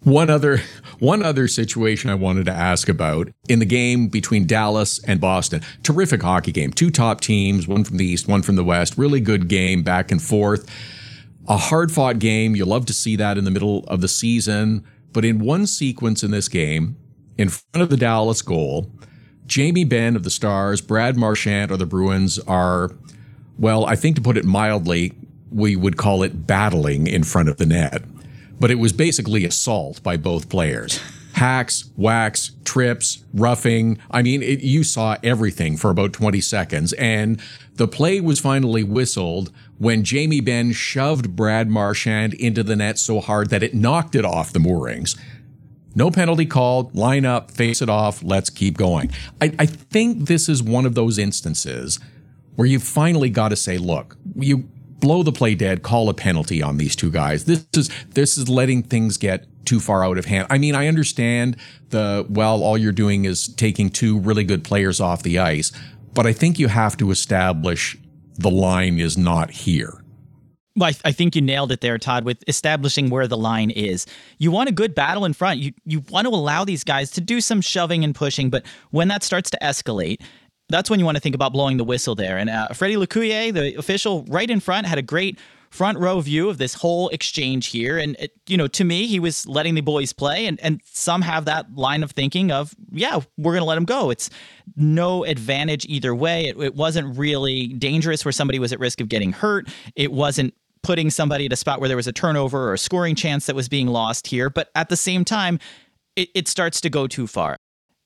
One 0.03 0.29
other 0.29 0.61
one 0.99 1.23
other 1.23 1.47
situation 1.47 2.09
I 2.09 2.15
wanted 2.15 2.45
to 2.45 2.51
ask 2.51 2.89
about 2.89 3.29
in 3.47 3.59
the 3.59 3.65
game 3.65 4.07
between 4.09 4.45
Dallas 4.45 5.01
and 5.05 5.21
Boston. 5.21 5.61
Terrific 5.83 6.21
hockey 6.21 6.51
game. 6.51 6.71
Two 6.71 6.89
top 6.91 7.21
teams, 7.21 7.67
one 7.67 7.83
from 7.85 7.97
the 7.97 8.05
East, 8.05 8.27
one 8.27 8.41
from 8.41 8.55
the 8.55 8.63
West. 8.63 8.97
Really 8.97 9.21
good 9.21 9.47
game, 9.47 9.83
back 9.83 10.11
and 10.11 10.21
forth. 10.21 10.69
A 11.47 11.57
hard 11.57 11.91
fought 11.91 12.19
game. 12.19 12.55
You 12.55 12.65
love 12.65 12.85
to 12.87 12.93
see 12.93 13.15
that 13.15 13.37
in 13.37 13.45
the 13.45 13.51
middle 13.51 13.85
of 13.87 14.01
the 14.01 14.07
season. 14.09 14.85
But 15.13 15.25
in 15.25 15.39
one 15.39 15.65
sequence 15.65 16.23
in 16.23 16.31
this 16.31 16.47
game, 16.47 16.97
in 17.37 17.49
front 17.49 17.81
of 17.81 17.89
the 17.89 17.97
Dallas 17.97 18.41
goal, 18.41 18.91
Jamie 19.47 19.85
Benn 19.85 20.15
of 20.15 20.23
the 20.23 20.29
Stars, 20.29 20.81
Brad 20.81 21.17
Marchand 21.17 21.71
of 21.71 21.79
the 21.79 21.85
Bruins 21.87 22.37
are, 22.39 22.91
well, 23.57 23.85
I 23.85 23.95
think 23.95 24.15
to 24.17 24.21
put 24.21 24.37
it 24.37 24.45
mildly, 24.45 25.13
we 25.51 25.75
would 25.75 25.97
call 25.97 26.23
it 26.23 26.45
battling 26.47 27.07
in 27.07 27.23
front 27.23 27.49
of 27.49 27.57
the 27.57 27.65
net. 27.65 28.03
But 28.59 28.71
it 28.71 28.75
was 28.75 28.93
basically 28.93 29.45
assault 29.45 30.03
by 30.03 30.17
both 30.17 30.49
players. 30.49 30.99
Hacks, 31.33 31.89
whacks, 31.95 32.51
trips, 32.65 33.23
roughing. 33.33 33.97
I 34.11 34.21
mean, 34.21 34.43
it, 34.43 34.59
you 34.59 34.83
saw 34.83 35.15
everything 35.23 35.77
for 35.77 35.89
about 35.89 36.11
20 36.11 36.41
seconds. 36.41 36.91
And 36.93 37.41
the 37.75 37.87
play 37.87 38.19
was 38.19 38.39
finally 38.39 38.83
whistled 38.83 39.51
when 39.77 40.03
Jamie 40.03 40.41
Benn 40.41 40.73
shoved 40.73 41.35
Brad 41.35 41.69
Marchand 41.69 42.33
into 42.33 42.63
the 42.63 42.75
net 42.75 42.99
so 42.99 43.21
hard 43.21 43.49
that 43.51 43.63
it 43.63 43.73
knocked 43.73 44.15
it 44.15 44.25
off 44.25 44.51
the 44.51 44.59
moorings. 44.59 45.15
No 45.95 46.11
penalty 46.11 46.45
called, 46.45 46.93
line 46.93 47.25
up, 47.25 47.51
face 47.51 47.81
it 47.81 47.89
off, 47.89 48.21
let's 48.21 48.49
keep 48.49 48.77
going. 48.77 49.11
I, 49.41 49.53
I 49.57 49.65
think 49.65 50.27
this 50.27 50.49
is 50.49 50.61
one 50.61 50.85
of 50.85 50.95
those 50.95 51.17
instances 51.17 51.99
where 52.55 52.67
you 52.67 52.79
finally 52.79 53.29
got 53.29 53.49
to 53.49 53.55
say, 53.55 53.77
look, 53.77 54.17
you 54.35 54.69
blow 54.99 55.23
the 55.23 55.31
play 55.31 55.55
dead, 55.55 55.83
call 55.83 56.09
a 56.09 56.13
penalty 56.13 56.61
on 56.61 56.77
these 56.77 56.95
two 56.95 57.11
guys. 57.11 57.45
This 57.45 57.65
is 57.75 57.89
this 58.09 58.37
is 58.37 58.49
letting 58.49 58.83
things 58.83 59.17
get 59.17 59.45
too 59.65 59.79
far 59.79 60.03
out 60.03 60.17
of 60.17 60.25
hand. 60.25 60.47
I 60.49 60.57
mean, 60.57 60.75
I 60.75 60.87
understand 60.87 61.57
the 61.89 62.25
well, 62.29 62.63
all 62.63 62.77
you're 62.77 62.91
doing 62.91 63.25
is 63.25 63.47
taking 63.47 63.89
two 63.89 64.19
really 64.19 64.43
good 64.43 64.63
players 64.63 64.99
off 64.99 65.23
the 65.23 65.39
ice, 65.39 65.71
but 66.13 66.25
I 66.25 66.33
think 66.33 66.59
you 66.59 66.67
have 66.67 66.97
to 66.97 67.11
establish 67.11 67.97
the 68.35 68.49
line 68.49 68.99
is 68.99 69.17
not 69.17 69.51
here. 69.51 70.03
Well, 70.75 70.89
I, 70.89 71.09
I, 71.09 71.11
think 71.11 71.35
you 71.35 71.41
nailed 71.41 71.73
it 71.73 71.81
there, 71.81 71.97
Todd, 71.97 72.23
with 72.23 72.41
establishing 72.47 73.09
where 73.09 73.27
the 73.27 73.35
line 73.35 73.69
is. 73.69 74.05
You 74.37 74.49
want 74.49 74.69
a 74.69 74.71
good 74.71 74.95
battle 74.95 75.25
in 75.25 75.33
front. 75.33 75.59
You 75.59 75.73
you 75.85 76.03
want 76.09 76.25
to 76.25 76.33
allow 76.33 76.63
these 76.63 76.83
guys 76.83 77.11
to 77.11 77.21
do 77.21 77.41
some 77.41 77.59
shoving 77.59 78.03
and 78.03 78.15
pushing, 78.15 78.49
but 78.49 78.65
when 78.91 79.09
that 79.09 79.23
starts 79.23 79.49
to 79.49 79.57
escalate, 79.61 80.21
that's 80.69 80.89
when 80.89 80.99
you 80.99 81.05
want 81.05 81.15
to 81.17 81.21
think 81.21 81.35
about 81.35 81.51
blowing 81.51 81.77
the 81.77 81.83
whistle 81.83 82.15
there. 82.15 82.37
And 82.37 82.49
uh, 82.49 82.69
Freddie 82.69 82.97
L'Ecuyer, 82.97 83.51
the 83.51 83.75
official 83.75 84.23
right 84.29 84.49
in 84.49 84.59
front, 84.59 84.87
had 84.87 84.97
a 84.97 85.01
great 85.01 85.37
front 85.69 85.99
row 85.99 86.19
view 86.19 86.49
of 86.49 86.57
this 86.57 86.73
whole 86.73 87.09
exchange 87.09 87.67
here. 87.67 87.97
And, 87.97 88.15
it, 88.19 88.31
you 88.47 88.57
know, 88.57 88.67
to 88.67 88.83
me, 88.83 89.05
he 89.05 89.19
was 89.19 89.47
letting 89.47 89.75
the 89.75 89.81
boys 89.81 90.13
play. 90.13 90.47
And, 90.47 90.59
and 90.61 90.81
some 90.85 91.21
have 91.21 91.45
that 91.45 91.75
line 91.75 92.03
of 92.03 92.11
thinking 92.11 92.51
of, 92.51 92.73
yeah, 92.91 93.19
we're 93.37 93.53
going 93.53 93.61
to 93.61 93.65
let 93.65 93.77
him 93.77 93.85
go. 93.85 94.09
It's 94.09 94.29
no 94.75 95.25
advantage 95.25 95.85
either 95.87 96.15
way. 96.15 96.45
It, 96.45 96.57
it 96.59 96.75
wasn't 96.75 97.17
really 97.17 97.67
dangerous 97.67 98.25
where 98.25 98.31
somebody 98.31 98.59
was 98.59 98.73
at 98.73 98.79
risk 98.79 99.01
of 99.01 99.09
getting 99.09 99.31
hurt. 99.31 99.67
It 99.95 100.11
wasn't 100.11 100.53
putting 100.81 101.09
somebody 101.09 101.45
at 101.45 101.53
a 101.53 101.57
spot 101.57 101.79
where 101.79 101.87
there 101.87 101.97
was 101.97 102.07
a 102.07 102.13
turnover 102.13 102.69
or 102.69 102.73
a 102.73 102.77
scoring 102.77 103.15
chance 103.15 103.45
that 103.45 103.55
was 103.55 103.69
being 103.69 103.87
lost 103.87 104.27
here. 104.27 104.49
But 104.49 104.69
at 104.75 104.89
the 104.89 104.97
same 104.97 105.25
time, 105.25 105.59
it, 106.15 106.29
it 106.33 106.47
starts 106.47 106.81
to 106.81 106.89
go 106.89 107.05
too 107.05 107.27
far 107.27 107.57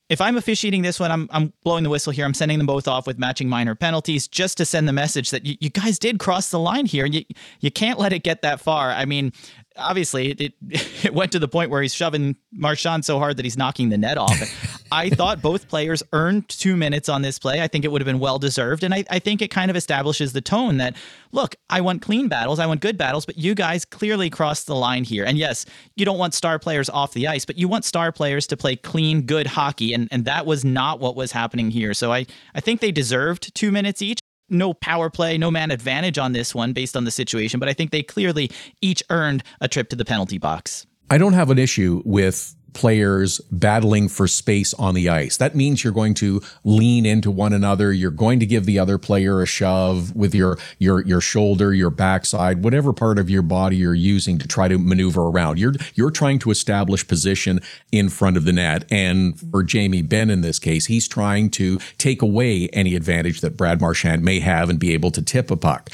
if 0.10 0.20
I'm 0.20 0.38
officiating 0.38 0.82
this 0.82 1.00
one, 1.00 1.12
I'm, 1.12 1.30
I'm 1.32 1.54
blowing 1.64 1.84
the 1.84 1.90
whistle 1.90 2.12
here. 2.12 2.26
I'm 2.26 2.34
sending 2.34 2.58
them 2.58 2.68
both 2.68 2.88
off 2.88 3.08
with 3.08 3.18
matching 3.18 3.48
minor 3.48 3.74
penalties 3.74 4.28
just 4.28 4.58
to 4.58 4.66
send 4.66 4.88
the 4.88 4.94
message 4.94 5.32
that 5.32 5.46
you, 5.46 5.56
you 5.60 5.70
guys 5.70 5.98
did 5.98 6.20
cross 6.20 6.50
the 6.50 6.60
line 6.60 6.86
here. 6.86 7.06
And 7.06 7.16
you, 7.16 7.24
you 7.62 7.72
can't 7.72 7.98
let 7.98 8.12
it 8.12 8.24
get 8.24 8.42
that 8.42 8.60
far. 8.60 8.92
I 8.92 9.06
mean, 9.06 9.32
obviously 9.78 10.32
it, 10.32 10.54
it 10.70 11.14
went 11.14 11.32
to 11.32 11.40
the 11.40 11.48
point 11.48 11.70
where 11.70 11.82
he's 11.82 11.94
shoving 11.94 12.36
Marchand 12.52 13.06
so 13.06 13.18
hard 13.18 13.38
that 13.38 13.46
he's 13.46 13.58
knocking 13.58 13.90
the 13.90 13.98
net 13.98 14.18
off. 14.18 14.83
I 14.94 15.10
thought 15.10 15.42
both 15.42 15.68
players 15.68 16.04
earned 16.14 16.48
two 16.50 16.78
minutes 16.78 17.10
on 17.10 17.24
this 17.24 17.40
play. 17.40 17.62
I 17.62 17.68
think 17.68 17.84
it 17.84 17.92
would 17.92 18.00
have 18.00 18.06
been 18.06 18.20
well 18.20 18.38
deserved. 18.38 18.84
And 18.84 18.94
I, 18.94 19.04
I 19.10 19.18
think 19.18 19.42
it 19.42 19.50
kind 19.50 19.72
of 19.72 19.76
establishes 19.76 20.34
the 20.34 20.42
tone 20.42 20.78
that, 20.78 20.96
look, 21.32 21.56
I 21.68 21.82
want 21.82 22.04
clean 22.04 22.28
battles, 22.28 22.60
I 22.60 22.68
want 22.68 22.80
good 22.80 22.96
battles, 22.96 23.26
but 23.26 23.38
you 23.38 23.56
guys 23.56 23.86
clearly 23.86 24.30
crossed 24.30 24.68
the 24.68 24.76
line 24.76 25.04
here. 25.04 25.26
And 25.26 25.36
yes, 25.38 25.66
you 25.96 26.06
don't 26.06 26.20
want 26.20 26.36
star 26.36 26.60
players 26.60 26.90
off 26.92 27.14
the 27.14 27.28
ice, 27.28 27.44
but 27.44 27.58
you 27.58 27.68
want 27.68 27.86
star 27.86 28.12
players 28.12 28.46
to 28.48 28.58
play 28.58 28.76
clean, 28.76 29.24
good 29.24 29.48
hockey. 29.48 29.94
And, 29.94 30.08
and 30.12 30.26
that 30.26 30.46
was 30.46 30.64
not 30.64 31.00
what 31.00 31.16
was 31.16 31.32
happening 31.32 31.72
here. 31.72 31.96
So 31.96 32.14
I, 32.14 32.28
I 32.54 32.60
think 32.60 32.80
they 32.80 32.92
deserved 32.92 33.56
two 33.56 33.72
minutes 33.72 34.02
each 34.02 34.20
no 34.50 34.74
power 34.74 35.10
play, 35.10 35.38
no 35.38 35.50
man 35.50 35.72
advantage 35.72 36.20
on 36.20 36.34
this 36.34 36.54
one 36.54 36.74
based 36.74 36.96
on 36.96 37.06
the 37.06 37.12
situation, 37.12 37.60
but 37.60 37.70
I 37.70 37.74
think 37.74 37.90
they 37.90 38.04
clearly 38.04 38.52
each 38.82 39.02
earned 39.10 39.44
a 39.62 39.68
trip 39.68 39.90
to 39.90 39.96
the 39.96 40.06
penalty 40.06 40.38
box. 40.38 40.86
I 41.10 41.18
don't 41.18 41.34
have 41.34 41.50
an 41.50 41.58
issue 41.58 42.04
with 42.06 42.56
players 42.74 43.40
battling 43.52 44.10
for 44.10 44.28
space 44.28 44.74
on 44.76 44.96
the 44.96 45.10
ice. 45.10 45.38
That 45.38 45.56
means 45.56 45.84
you're 45.84 45.94
going 45.94 46.14
to 46.16 46.42
lean 46.64 47.06
into 47.06 47.32
one 47.32 47.54
another. 47.54 47.92
You're 47.94 48.12
going 48.12 48.40
to 48.40 48.46
give 48.46 48.66
the 48.66 48.80
other 48.80 48.98
player 48.98 49.42
a 49.42 49.46
shove 49.46 50.16
with 50.16 50.36
your 50.36 50.58
your 50.80 51.06
your 51.06 51.22
shoulder, 51.22 51.74
your 51.74 51.90
backside, 51.90 52.64
whatever 52.64 52.94
part 52.94 53.20
of 53.20 53.30
your 53.30 53.42
body 53.42 53.78
you're 53.78 53.94
using 53.94 54.38
to 54.40 54.48
try 54.48 54.68
to 54.68 54.78
maneuver 54.78 55.22
around. 55.22 55.60
You're 55.60 55.74
you're 55.96 56.12
trying 56.12 56.40
to 56.40 56.52
establish 56.52 57.08
position 57.08 57.60
in 57.92 58.10
front 58.10 58.38
of 58.38 58.46
the 58.46 58.54
net. 58.54 58.86
And 58.92 59.40
for 59.40 59.64
Jamie 59.64 60.02
Benn 60.02 60.30
in 60.30 60.42
this 60.42 60.60
case, 60.60 60.88
he's 60.88 61.08
trying 61.08 61.50
to 61.52 61.80
take 61.98 62.22
away 62.22 62.70
any 62.70 62.96
advantage 62.96 63.42
that 63.42 63.58
Brad 63.58 63.82
Marchand 63.82 64.24
may 64.24 64.40
have 64.40 64.70
and 64.70 64.80
be 64.80 64.94
able 64.94 65.12
to 65.12 65.22
tip 65.22 65.52
a 65.52 65.58
puck 65.58 65.90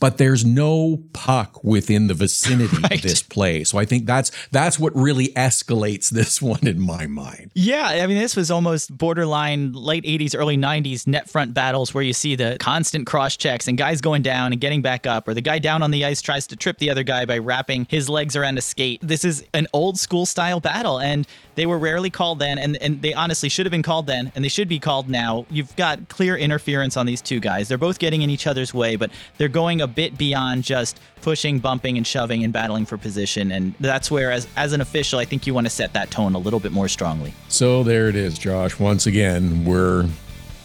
but 0.00 0.18
there's 0.18 0.44
no 0.44 1.02
puck 1.12 1.62
within 1.62 2.06
the 2.08 2.14
vicinity 2.14 2.76
Right. 2.82 2.92
of 2.92 3.02
this 3.02 3.22
play. 3.22 3.64
So 3.64 3.78
I 3.78 3.84
think 3.84 4.06
that's 4.06 4.30
that's 4.50 4.78
what 4.78 4.94
really 4.96 5.28
escalates 5.28 6.08
this 6.10 6.40
one 6.42 6.66
in 6.66 6.80
my 6.80 7.06
mind. 7.06 7.50
Yeah, 7.54 7.86
I 7.86 8.06
mean, 8.06 8.18
this 8.18 8.34
was 8.36 8.50
almost 8.50 8.96
borderline 8.96 9.72
late 9.72 10.04
80s, 10.04 10.34
early 10.38 10.56
90s 10.56 11.06
net 11.06 11.28
front 11.28 11.52
battles 11.54 11.92
where 11.94 12.02
you 12.02 12.12
see 12.12 12.34
the 12.36 12.56
constant 12.60 13.06
cross 13.06 13.36
checks 13.36 13.68
and 13.68 13.76
guys 13.76 14.00
going 14.00 14.22
down 14.22 14.52
and 14.52 14.60
getting 14.60 14.82
back 14.82 15.06
up, 15.06 15.28
or 15.28 15.34
the 15.34 15.40
guy 15.40 15.58
down 15.58 15.82
on 15.82 15.90
the 15.90 16.04
ice 16.04 16.22
tries 16.22 16.46
to 16.48 16.56
trip 16.56 16.78
the 16.78 16.90
other 16.90 17.02
guy 17.02 17.24
by 17.24 17.38
wrapping 17.38 17.86
his 17.90 18.08
legs 18.08 18.36
around 18.36 18.56
a 18.58 18.62
skate. 18.62 19.00
This 19.02 19.24
is 19.24 19.44
an 19.52 19.66
old 19.72 19.98
school 19.98 20.26
style 20.26 20.60
battle, 20.60 20.98
and 20.98 21.26
they 21.56 21.66
were 21.66 21.78
rarely 21.78 22.08
called 22.10 22.38
then, 22.38 22.58
and, 22.58 22.76
and 22.82 23.02
they 23.02 23.12
honestly 23.12 23.48
should 23.48 23.66
have 23.66 23.70
been 23.70 23.82
called 23.82 24.06
then, 24.06 24.32
and 24.34 24.42
they 24.44 24.48
should 24.48 24.68
be 24.68 24.78
called 24.78 25.08
now. 25.10 25.44
You've 25.50 25.74
got 25.76 26.08
clear 26.08 26.36
interference 26.36 26.96
on 26.96 27.04
these 27.06 27.20
two 27.20 27.40
guys. 27.40 27.68
They're 27.68 27.76
both 27.76 27.98
getting 27.98 28.22
in 28.22 28.30
each 28.30 28.46
other's 28.46 28.72
way, 28.72 28.96
but 28.96 29.10
they're 29.36 29.48
going 29.48 29.82
a 29.82 29.86
bit 29.90 30.16
beyond 30.16 30.64
just 30.64 30.98
pushing, 31.20 31.58
bumping, 31.58 31.96
and 31.96 32.06
shoving 32.06 32.44
and 32.44 32.52
battling 32.52 32.86
for 32.86 32.96
position. 32.96 33.52
And 33.52 33.74
that's 33.80 34.10
where, 34.10 34.30
as, 34.32 34.46
as 34.56 34.72
an 34.72 34.80
official, 34.80 35.18
I 35.18 35.24
think 35.24 35.46
you 35.46 35.54
want 35.54 35.66
to 35.66 35.70
set 35.70 35.92
that 35.92 36.10
tone 36.10 36.34
a 36.34 36.38
little 36.38 36.60
bit 36.60 36.72
more 36.72 36.88
strongly. 36.88 37.34
So 37.48 37.82
there 37.82 38.08
it 38.08 38.16
is, 38.16 38.38
Josh. 38.38 38.78
Once 38.78 39.06
again, 39.06 39.64
we're 39.64 40.08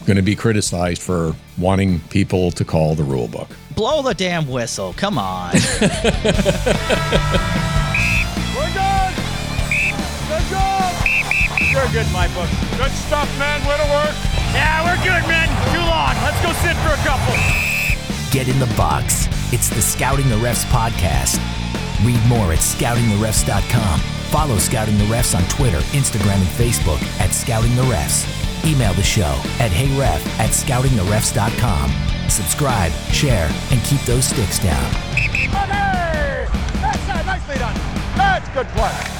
going 0.06 0.16
to 0.16 0.22
be 0.22 0.36
criticized 0.36 1.02
for 1.02 1.34
wanting 1.58 2.00
people 2.08 2.50
to 2.52 2.64
call 2.64 2.94
the 2.94 3.04
rule 3.04 3.28
book. 3.28 3.48
Blow 3.74 4.02
the 4.02 4.14
damn 4.14 4.48
whistle. 4.48 4.94
Come 4.94 5.18
on. 5.18 5.52
We're 5.52 5.60
good. 8.72 9.12
Good 10.28 10.46
job. 10.48 10.94
You're 11.60 11.88
good 11.92 12.10
my 12.12 12.28
book. 12.32 12.48
Good 12.78 12.92
stuff, 12.92 13.28
man. 13.38 13.60
Way 13.68 13.76
to 13.76 13.90
work. 13.92 14.14
Yeah, 14.54 14.80
we're 14.84 14.96
good, 15.04 15.28
man. 15.28 15.48
Too 15.74 15.84
long. 15.84 16.16
Let's 16.24 16.40
go 16.40 16.52
sit 16.64 16.76
for 16.80 16.94
a 16.94 17.02
couple. 17.04 17.75
Get 18.36 18.48
in 18.48 18.58
the 18.58 18.66
box. 18.76 19.28
It's 19.50 19.70
the 19.70 19.80
Scouting 19.80 20.28
the 20.28 20.34
Refs 20.34 20.66
podcast. 20.66 21.38
Read 22.04 22.22
more 22.28 22.52
at 22.52 22.58
scoutingtherefs.com. 22.58 24.00
Follow 24.28 24.58
Scouting 24.58 24.98
the 24.98 25.04
Refs 25.04 25.34
on 25.34 25.42
Twitter, 25.48 25.78
Instagram, 25.96 26.36
and 26.36 26.52
Facebook 26.60 27.02
at 27.18 27.30
Scouting 27.30 27.74
the 27.76 27.82
Refs. 27.84 28.26
Email 28.70 28.92
the 28.92 29.02
show 29.02 29.40
at 29.58 29.70
heyref 29.70 30.20
at 30.38 30.50
scoutingtherefs.com. 30.50 32.28
Subscribe, 32.28 32.92
share, 33.10 33.50
and 33.70 33.82
keep 33.84 34.02
those 34.02 34.26
sticks 34.26 34.58
down. 34.58 34.92
That's 36.82 37.46
done. 37.58 37.74
That's 38.18 38.48
good 38.50 38.66
play. 38.66 39.15